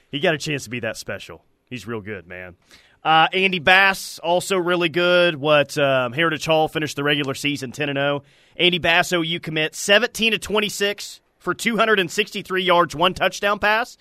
[0.10, 1.44] he got a chance to be that special.
[1.70, 2.56] He's real good, man.
[3.04, 5.36] Uh, Andy Bass also really good.
[5.36, 8.24] What um, Heritage Hall finished the regular season ten and zero.
[8.56, 12.96] Andy Bass OU commit seventeen to twenty six for two hundred and sixty three yards,
[12.96, 13.98] one touchdown pass.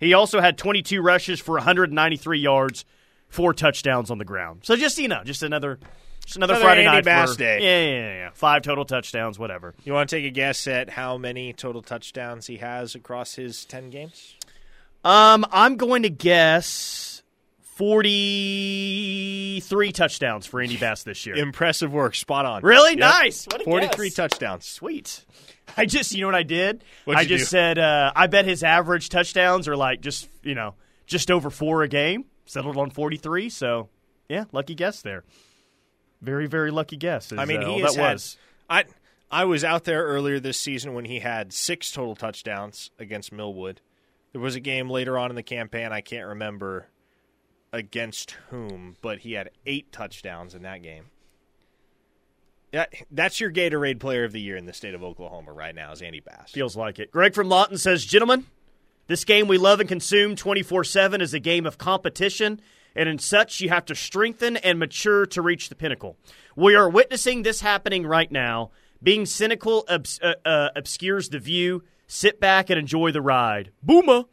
[0.00, 2.84] He also had twenty two rushes for one hundred and ninety three yards,
[3.28, 4.60] four touchdowns on the ground.
[4.64, 5.78] So just you know, just another
[6.24, 7.58] just another, Another Friday Andy night Bass for, day.
[7.60, 8.30] Yeah, yeah, yeah, yeah.
[8.34, 9.74] Five total touchdowns, whatever.
[9.84, 13.64] You want to take a guess at how many total touchdowns he has across his
[13.64, 14.34] 10 games?
[15.04, 17.22] Um, I'm going to guess
[18.78, 21.36] forty-three touchdowns for Andy Bass this year.
[21.36, 22.14] Impressive work.
[22.14, 22.62] Spot on.
[22.62, 22.98] Really Yep.
[22.98, 23.46] nice.
[23.46, 24.14] What a 43 guess.
[24.16, 24.66] touchdowns.
[24.66, 25.24] Sweet.
[25.76, 26.82] I just, you know what I did?
[27.04, 27.46] What'd I just do?
[27.46, 30.74] said, uh, I bet his average touchdowns are like just, you know,
[31.06, 32.24] just over four a game.
[32.46, 33.50] Settled on 43.
[33.50, 33.88] So,
[34.28, 35.24] yeah, lucky guess there.
[36.22, 37.30] Very, very lucky guess.
[37.30, 38.36] is, I mean, uh, he that had- was.
[38.70, 38.84] I
[39.30, 43.80] I was out there earlier this season when he had six total touchdowns against Millwood.
[44.32, 46.88] There was a game later on in the campaign I can't remember
[47.72, 51.04] against whom, but he had eight touchdowns in that game.
[53.10, 56.02] That's your Gatorade Player of the Year in the state of Oklahoma right now, is
[56.02, 56.50] Andy Bass.
[56.50, 57.10] Feels like it.
[57.10, 58.46] Greg from Lawton says, Gentlemen,
[59.06, 62.60] this game we love and consume 24 7 is a game of competition,
[62.94, 66.16] and in such you have to strengthen and mature to reach the pinnacle.
[66.56, 68.70] We are witnessing this happening right now.
[69.02, 71.84] Being cynical obs- uh, uh, obscures the view.
[72.06, 73.70] Sit back and enjoy the ride.
[73.82, 74.24] Boomer.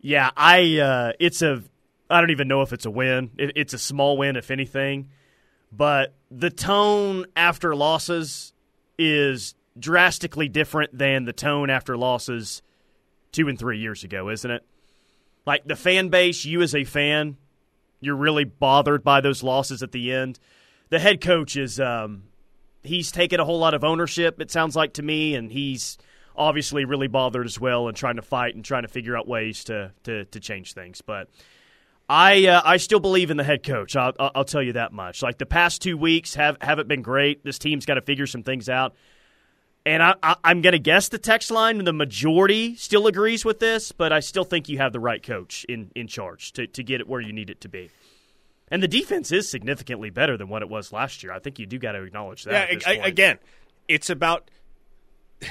[0.00, 0.78] Yeah, I.
[0.78, 1.62] Uh, it's a.
[2.10, 3.30] I don't even know if it's a win.
[3.36, 5.10] It, it's a small win, if anything.
[5.76, 8.52] But the tone after losses
[8.98, 12.62] is drastically different than the tone after losses
[13.32, 14.64] two and three years ago, isn't it?
[15.46, 17.36] Like the fan base, you as a fan,
[18.00, 20.38] you're really bothered by those losses at the end.
[20.90, 22.24] The head coach is um,
[22.82, 24.40] he's taken a whole lot of ownership.
[24.40, 25.98] It sounds like to me, and he's
[26.36, 29.64] obviously really bothered as well and trying to fight and trying to figure out ways
[29.64, 31.00] to to, to change things.
[31.00, 31.28] But
[32.08, 33.96] I uh, I still believe in the head coach.
[33.96, 35.22] I'll, I'll tell you that much.
[35.22, 37.42] Like the past two weeks have haven't been great.
[37.44, 38.94] This team's got to figure some things out.
[39.86, 43.58] And I, I, I'm going to guess the text line, the majority still agrees with
[43.58, 46.82] this, but I still think you have the right coach in, in charge to, to
[46.82, 47.90] get it where you need it to be.
[48.68, 51.32] And the defense is significantly better than what it was last year.
[51.34, 52.72] I think you do got to acknowledge that.
[52.72, 53.38] Yeah, I- again,
[53.86, 54.50] it's about.
[55.42, 55.50] and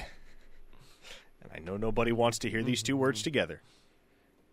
[1.53, 3.61] I know nobody wants to hear these two words together.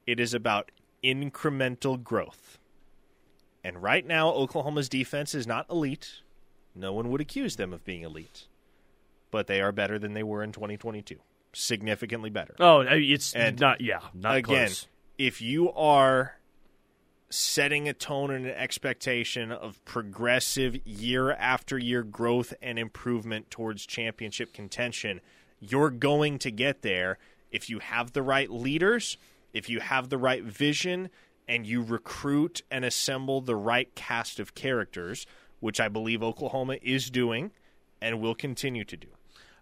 [0.07, 0.71] It is about
[1.05, 2.59] incremental growth.
[3.63, 6.21] And right now, Oklahoma's defense is not elite.
[6.75, 8.47] No one would accuse them of being elite.
[9.31, 11.17] But they are better than they were in 2022.
[11.53, 12.55] Significantly better.
[12.59, 13.81] Oh, uh, it's And not.
[13.81, 14.87] Yeah, not Again, close.
[15.19, 16.37] if you are
[17.29, 23.87] setting a tone and an expectation of progressive year after year growth and improvement towards
[23.87, 25.21] championship contention,
[25.61, 27.19] you're going to get there
[27.53, 29.17] if you have the right leaders,
[29.53, 31.11] if you have the right vision,
[31.51, 35.27] and you recruit and assemble the right cast of characters,
[35.59, 37.51] which I believe Oklahoma is doing
[38.01, 39.09] and will continue to do.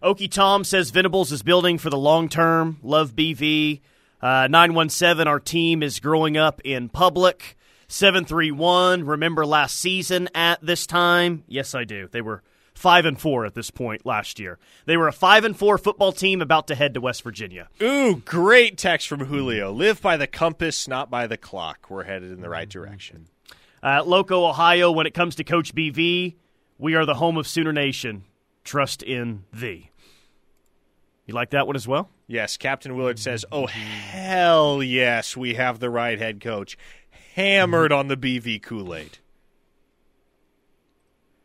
[0.03, 2.77] Okie Tom says Venables is building for the long term.
[2.83, 3.81] Love BV.
[4.21, 7.57] Uh, 917, our team is growing up in public.
[7.87, 11.43] 731, remember last season at this time?
[11.47, 12.07] Yes, I do.
[12.11, 12.43] They were
[12.79, 14.57] 5 and 4 at this point last year.
[14.85, 17.67] They were a 5 and 4 football team about to head to West Virginia.
[17.81, 19.71] Ooh, great text from Julio.
[19.71, 21.87] Live by the compass, not by the clock.
[21.89, 23.27] We're headed in the right direction.
[23.83, 26.35] Uh, Loco, Ohio, when it comes to Coach BV,
[26.77, 28.23] we are the home of Sooner Nation.
[28.63, 29.91] Trust in thee.
[31.25, 32.09] You like that one as well?
[32.27, 36.77] Yes, Captain Willard says, "Oh hell yes, we have the right head coach."
[37.35, 39.19] Hammered on the BV Kool-Aid.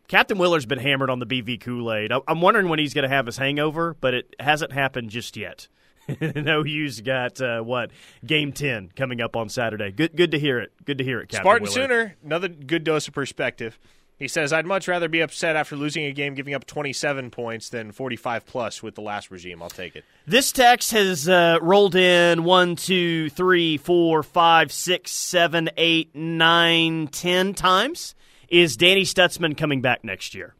[0.09, 2.13] Captain Willer's been hammered on the BV Kool Aid.
[2.29, 5.69] I'm wondering when he's going to have his hangover, but it hasn't happened just yet.
[6.37, 7.91] no, you's got uh, what
[8.25, 9.91] game ten coming up on Saturday.
[9.91, 10.73] Good, good to hear it.
[10.85, 11.75] Good to hear it, Captain Spartan Willard.
[11.75, 13.79] Sooner, another good dose of perspective.
[14.19, 17.71] He says, "I'd much rather be upset after losing a game, giving up 27 points,
[17.71, 19.63] than 45 plus with the last regime.
[19.63, 25.11] I'll take it." This text has uh, rolled in one, two, three, four, five, six,
[25.11, 28.15] seven, eight, nine, ten times.
[28.55, 30.55] Is Danny Stutzman coming back next year?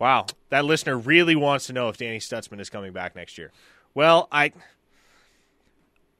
[0.00, 3.52] Wow, that listener really wants to know if Danny Stutzman is coming back next year.
[3.94, 4.50] Well, I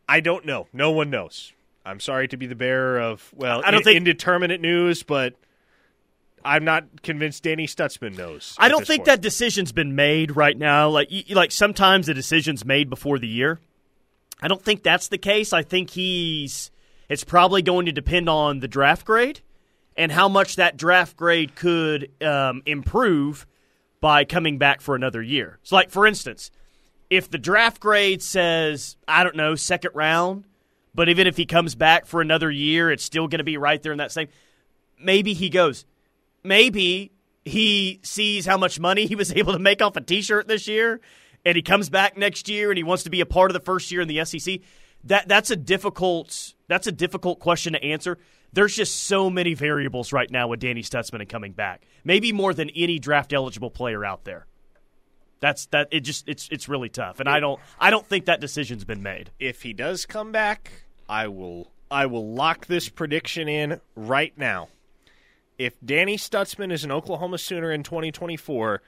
[0.09, 0.69] I don't know.
[0.73, 1.53] No one knows.
[1.85, 5.35] I'm sorry to be the bearer of well, I don't in- think- indeterminate news, but
[6.45, 8.55] I'm not convinced Danny Stutzman knows.
[8.57, 9.07] I don't think point.
[9.07, 10.89] that decision's been made right now.
[10.89, 13.59] Like, like sometimes the decision's made before the year.
[14.41, 15.53] I don't think that's the case.
[15.53, 16.71] I think he's.
[17.09, 19.41] It's probably going to depend on the draft grade
[19.97, 23.47] and how much that draft grade could um, improve
[24.01, 25.59] by coming back for another year.
[25.63, 26.51] So, like for instance,
[27.11, 30.45] if the draft grade says I don't know second round,
[30.95, 33.83] but even if he comes back for another year, it's still going to be right
[33.83, 34.29] there in that same.
[34.99, 35.85] Maybe he goes
[36.45, 37.11] maybe
[37.45, 41.01] he sees how much money he was able to make off a t-shirt this year
[41.45, 43.61] and he comes back next year and he wants to be a part of the
[43.61, 44.61] first year in the SEC
[45.03, 48.19] that that's a difficult that's a difficult question to answer
[48.55, 51.83] there's just so many variables right now with Danny Stutzman and coming back.
[52.05, 54.47] Maybe more than any draft eligible player out there.
[55.41, 55.89] That's that.
[55.91, 59.03] It just it's it's really tough, and I don't I don't think that decision's been
[59.03, 59.31] made.
[59.39, 60.71] If he does come back,
[61.09, 64.69] I will I will lock this prediction in right now.
[65.59, 68.83] If Danny Stutzman is an Oklahoma Sooner in 2024,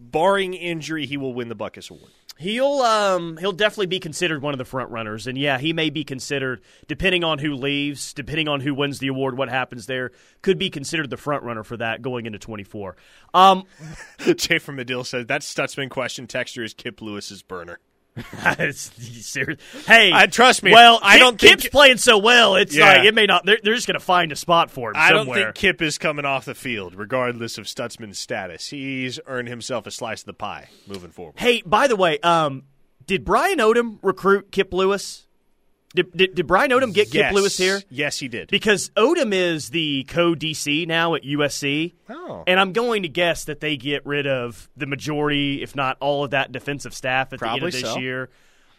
[0.00, 2.10] barring injury, he will win the Butkus Award.
[2.36, 5.88] He'll um he'll definitely be considered one of the front runners, and yeah, he may
[5.88, 10.10] be considered depending on who leaves, depending on who wins the award, what happens there,
[10.42, 12.96] could be considered the front runner for that going into twenty four.
[13.32, 13.64] Um,
[14.36, 17.78] Jay from Medill says that Stutzman question texture is Kip Lewis's burner.
[18.72, 19.58] serious.
[19.86, 20.72] Hey, trust me.
[20.72, 22.54] Well, I Kip- don't think Kip's playing so well.
[22.56, 22.92] It's Yeah.
[22.98, 23.44] like it may not.
[23.44, 25.44] They're, they're just going to find a spot for him I don't somewhere.
[25.46, 28.68] think Kip is coming off the field, regardless of Stutzman's status.
[28.68, 31.34] He's earned himself a slice of the pie moving forward.
[31.38, 32.64] Hey, by the way, um,
[33.06, 35.26] did Brian Odom recruit Kip Lewis?
[35.94, 37.30] Did, did, did Brian Odom get Yes.
[37.30, 37.80] Kip Lewis here?
[37.88, 38.50] Yes, he did.
[38.50, 41.94] Because Odom is the co DC now at USC.
[42.08, 42.42] Oh.
[42.46, 46.24] And I'm going to guess that they get rid of the majority, if not all
[46.24, 47.98] of that defensive staff at Probably the end of this so.
[48.00, 48.30] year.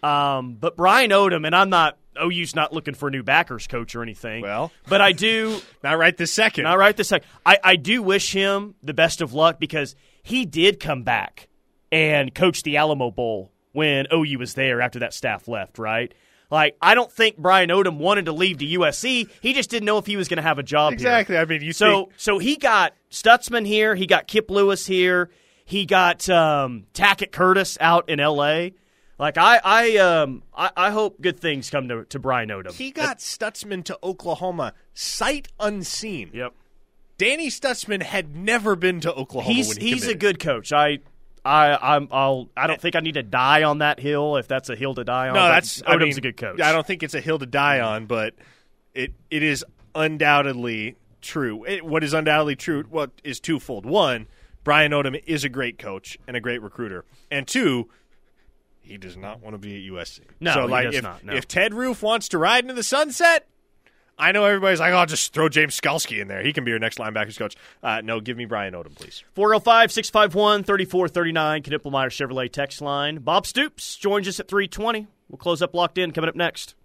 [0.04, 3.96] Um, but Brian Odom, and I'm not, OU's not looking for a new backers coach
[3.96, 4.42] or anything.
[4.44, 4.72] Well.
[4.88, 5.60] but I do.
[5.84, 6.64] Not right this second.
[6.66, 7.28] Not right this second.
[7.46, 11.48] I, I do wish him the best of luck because he did come back
[11.92, 16.14] and coach the Alamo Bowl when OU was there after that staff left, right?
[16.52, 19.30] Like, I don't think Brian Odom wanted to leave to USC.
[19.42, 20.96] He just didn't know if he was going to have a job here.
[20.96, 21.38] Exactly.
[21.38, 23.96] I mean, you So, think- so he got Stutzman here.
[23.96, 25.30] He got Kip Lewis here.
[25.66, 28.74] He got um, Tackett Curtis out in L.A.
[29.18, 32.74] Like I, I, um, I, I hope good things come to, to Brian Odom.
[32.74, 36.32] he got Stutzman to Oklahoma sight unseen.
[36.34, 36.54] Yep.
[37.18, 39.54] Danny Stutzman had never been to Oklahoma.
[39.56, 40.74] he's when he he's a good coach.
[40.74, 41.00] I
[41.46, 44.70] I I'm I'll I don't think I need to die on that hill if that's
[44.70, 45.36] a hill to die on.
[45.36, 46.60] No, that's I Odom's mean, a good coach.
[46.60, 48.34] I don't think it's a hill to die on, but
[48.96, 51.64] it it is undoubtedly true.
[51.66, 52.84] It, what is undoubtedly true?
[52.90, 53.86] What is twofold?
[53.86, 54.28] One,
[54.64, 57.90] Brian Odom is a great coach and a great recruiter, and two,
[58.82, 60.22] he does not want to be at USC.
[60.40, 61.34] No, so he like does if not, no.
[61.34, 63.48] if Ted Roof wants to ride into the sunset.
[64.18, 66.42] I know everybody's like, "Oh, just throw James Skalski in there.
[66.42, 69.24] He can be your next linebackers coach." Uh, no, give me Brian Odom, please.
[69.34, 73.18] 405 651 3439, Knippelmier Chevrolet text line.
[73.18, 75.08] Bob Stoops joins us at 320.
[75.30, 76.76] We'll close up locked in coming up next.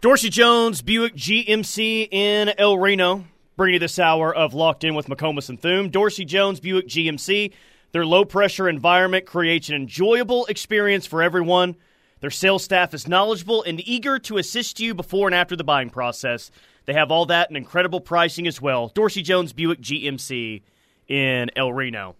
[0.00, 3.24] Dorsey Jones, Buick GMC in El Reno,
[3.56, 5.88] bringing you this hour of Locked In with McComas and Thune.
[5.88, 7.52] Dorsey Jones, Buick GMC,
[7.92, 11.76] their low pressure environment creates an enjoyable experience for everyone.
[12.24, 15.90] Their sales staff is knowledgeable and eager to assist you before and after the buying
[15.90, 16.50] process.
[16.86, 18.88] They have all that and incredible pricing as well.
[18.88, 20.62] Dorsey Jones, Buick GMC
[21.06, 22.16] in El Reno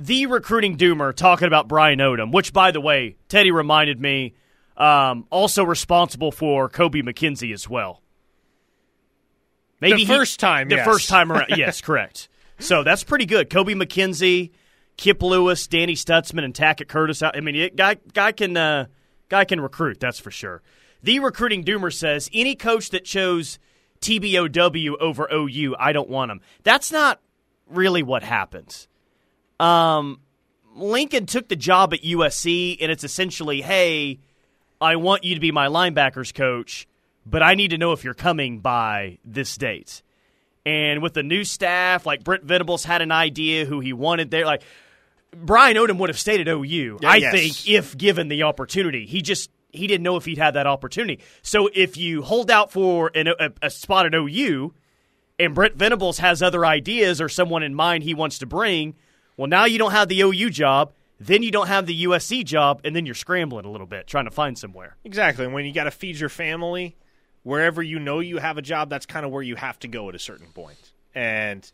[0.00, 4.34] the recruiting doomer talking about Brian Odom, which, by the way, Teddy reminded me,
[4.76, 8.02] um, also responsible for Kobie McKinzie as well.
[9.80, 10.84] The he- first time, the yes.
[10.84, 12.28] first time around, yes, correct.
[12.58, 13.50] So that's pretty good.
[13.50, 14.50] Kobie McKinzie,
[14.96, 17.22] Kip Lewis, Danny Stutzman, and Tackett Curtis.
[17.22, 18.86] I mean, it, guy guy can uh,
[19.28, 20.00] guy can recruit.
[20.00, 20.62] That's for sure.
[21.02, 23.58] The recruiting doomer says any coach that chose
[24.00, 26.40] TBOW over OU, I don't want him.
[26.62, 27.20] That's not
[27.68, 28.88] really what happens.
[29.60, 30.20] Um,
[30.74, 34.20] Lincoln took the job at USC, and it's essentially, hey,
[34.80, 36.86] I want you to be my linebackers coach,
[37.26, 40.02] but I need to know if you're coming by this date.
[40.64, 44.44] And with the new staff, like Brent Venables had an idea who he wanted there.
[44.44, 44.62] Like
[45.34, 47.32] Brian Odom would have stayed at OU, Yeah, I yes.
[47.32, 49.06] think, if given the opportunity.
[49.06, 51.20] He just he didn't know if he'd had that opportunity.
[51.42, 54.72] So if you hold out for an, a, a spot at OU,
[55.38, 58.94] and Brent Venables has other ideas or someone in mind he wants to bring,
[59.36, 62.80] well, now you don't have the OU job, then you don't have the USC job,
[62.82, 64.96] and then you're scrambling a little bit trying to find somewhere.
[65.04, 65.44] Exactly.
[65.44, 66.96] And when you got to feed your family,
[67.42, 70.08] wherever you know you have a job, that's kind of where you have to go
[70.08, 70.92] at a certain point.
[71.14, 71.70] And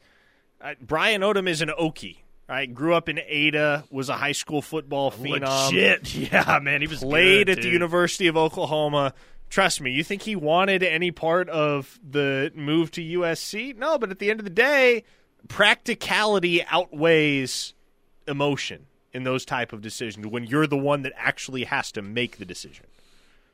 [0.60, 2.18] uh, Brian Odom is an Okie.
[2.48, 5.72] Right, grew up in Ada, was a high school football phenom.
[5.72, 7.70] Legit, yeah, man, he was played good, at the.
[7.70, 9.14] University of Oklahoma.
[9.48, 13.76] Trust me, you think he wanted any part of the move to USC?
[13.76, 15.04] No, but at the end of the day,
[15.48, 17.72] practicality outweighs
[18.26, 22.38] emotion in those type of decisions when you're the one that actually has to make
[22.38, 22.84] the decision.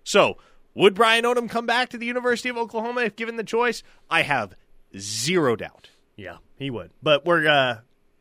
[0.02, 0.38] So,
[0.74, 3.82] would Brian Odom come back to the University of Oklahoma if given the choice?
[4.08, 4.54] I have
[4.96, 5.90] zero doubt.
[6.16, 6.90] Yeah, he would.
[7.02, 7.78] But we're uh,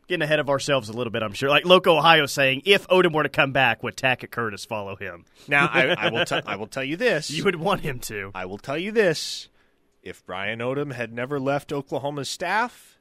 [0.10, 1.50] getting ahead of ourselves a little bit, I'm sure.
[1.50, 5.24] Like Loco Ohio saying, if Odom were to come back, would Tackett Curtis follow him?
[5.48, 7.30] Now, I, I will t- I will tell you this.
[7.30, 8.32] You would want him to.
[8.36, 9.48] I will tell you this:
[10.04, 12.98] if Brian Odom had never left Oklahoma's staff,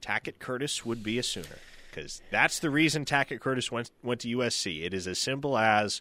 [0.00, 1.58] Tackett Curtis would be a Sooner,
[1.90, 4.84] because that's the reason Tackett Curtis went went to USC.
[4.84, 6.00] It is as simple as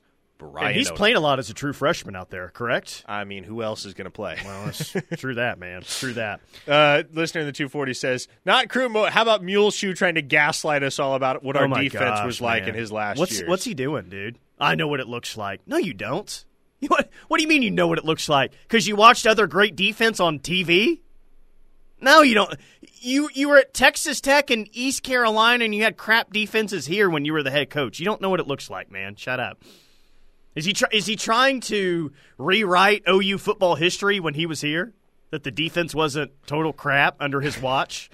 [0.49, 0.67] Brian.
[0.67, 0.95] And he's Odom.
[0.95, 3.03] playing a lot as a true freshman out there, correct?
[3.07, 4.37] I mean, who else is going to play?
[4.43, 5.81] Well, that's true that, man.
[5.83, 6.41] True that.
[6.67, 9.09] Uh, listener in the 240 says, not crew mode.
[9.09, 12.25] How about Muleshoe trying to gaslight us all about what our oh my defense gosh,
[12.25, 12.69] was like man.
[12.69, 13.21] in his last year.
[13.21, 13.49] what's, years?
[13.49, 14.37] What's he doing, dude?
[14.59, 15.61] I know what it looks like.
[15.65, 16.45] No, you don't.
[16.87, 18.53] What, what do you mean you know what it looks like?
[18.63, 21.01] Because you watched other great defense on TV?
[22.01, 22.55] No, you don't.
[22.99, 27.09] You you were at Texas Tech and East Carolina, and you had crap defenses here
[27.09, 27.99] when you were the head coach.
[27.99, 29.15] You don't know what it looks like, man.
[29.15, 29.61] Shut up.
[30.55, 34.93] Is he try, is he trying to rewrite OU football history when he was here?
[35.29, 38.09] That the defense wasn't total crap under his watch?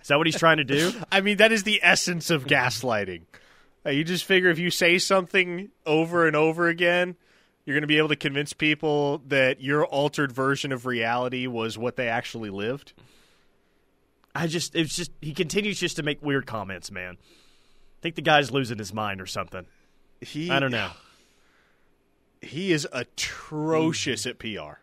[0.00, 0.92] Is that what he's trying to do?
[1.12, 3.22] I mean, that is the essence of gaslighting.
[3.84, 7.16] You just figure if you say something over and over again,
[7.64, 11.76] you're going to be able to convince people that your altered version of reality was
[11.76, 12.92] what they actually lived.
[14.34, 17.16] I just it's just he continues just to make weird comments, man.
[17.20, 19.66] I think the guy's losing his mind or something.
[20.20, 20.90] He, I don't know.
[22.42, 24.80] He is atrocious at PR.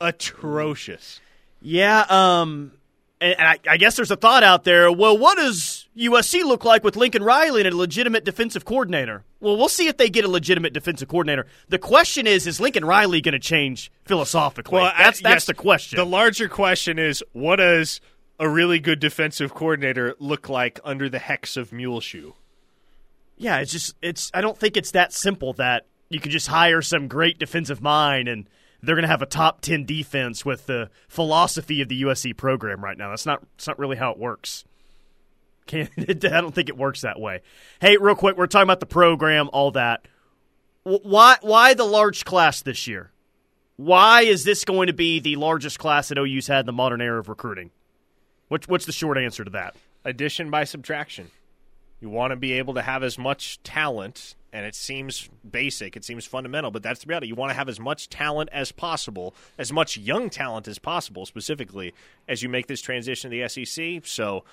[0.00, 1.20] Atrocious.
[1.60, 2.72] Yeah, um
[3.20, 4.90] and, and I, I guess there's a thought out there.
[4.90, 9.22] Well, what does USC look like with Lincoln Riley and a legitimate defensive coordinator?
[9.38, 11.46] Well, we'll see if they get a legitimate defensive coordinator.
[11.68, 14.80] The question is, is Lincoln Riley going to change philosophically?
[14.80, 15.96] Well, that's I- that's yes, the question.
[15.98, 18.00] The larger question is, what does
[18.40, 22.32] a really good defensive coordinator look like under the hex of Muleshoe?
[23.36, 26.82] Yeah, it's just it's I don't think it's that simple that you can just hire
[26.82, 28.48] some great defensive mind and
[28.82, 32.82] they're going to have a top 10 defense with the philosophy of the USC program
[32.82, 33.10] right now.
[33.10, 34.64] That's not that's not really how it works.
[35.66, 37.42] Can't, I don't think it works that way.
[37.80, 40.06] Hey, real quick, we're talking about the program, all that.
[40.82, 43.12] Why why the large class this year?
[43.76, 47.00] Why is this going to be the largest class that OU's had in the modern
[47.00, 47.70] era of recruiting?
[48.48, 49.76] What's what's the short answer to that?
[50.04, 51.30] Addition by subtraction.
[52.00, 56.04] You want to be able to have as much talent, and it seems basic, it
[56.04, 57.28] seems fundamental, but that's the reality.
[57.28, 61.24] You want to have as much talent as possible, as much young talent as possible,
[61.24, 61.94] specifically,
[62.28, 64.06] as you make this transition to the SEC.
[64.06, 64.44] So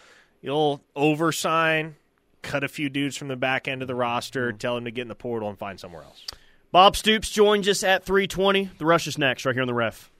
[0.41, 1.93] you'll oversign,
[2.41, 4.57] cut a few dudes from the back end of the roster, mm-hmm.
[4.57, 6.25] tell them to get in the portal and find somewhere else.
[6.71, 8.69] Bob Stoops joins us at 320.
[8.77, 10.11] The rush is next, right here on the ref.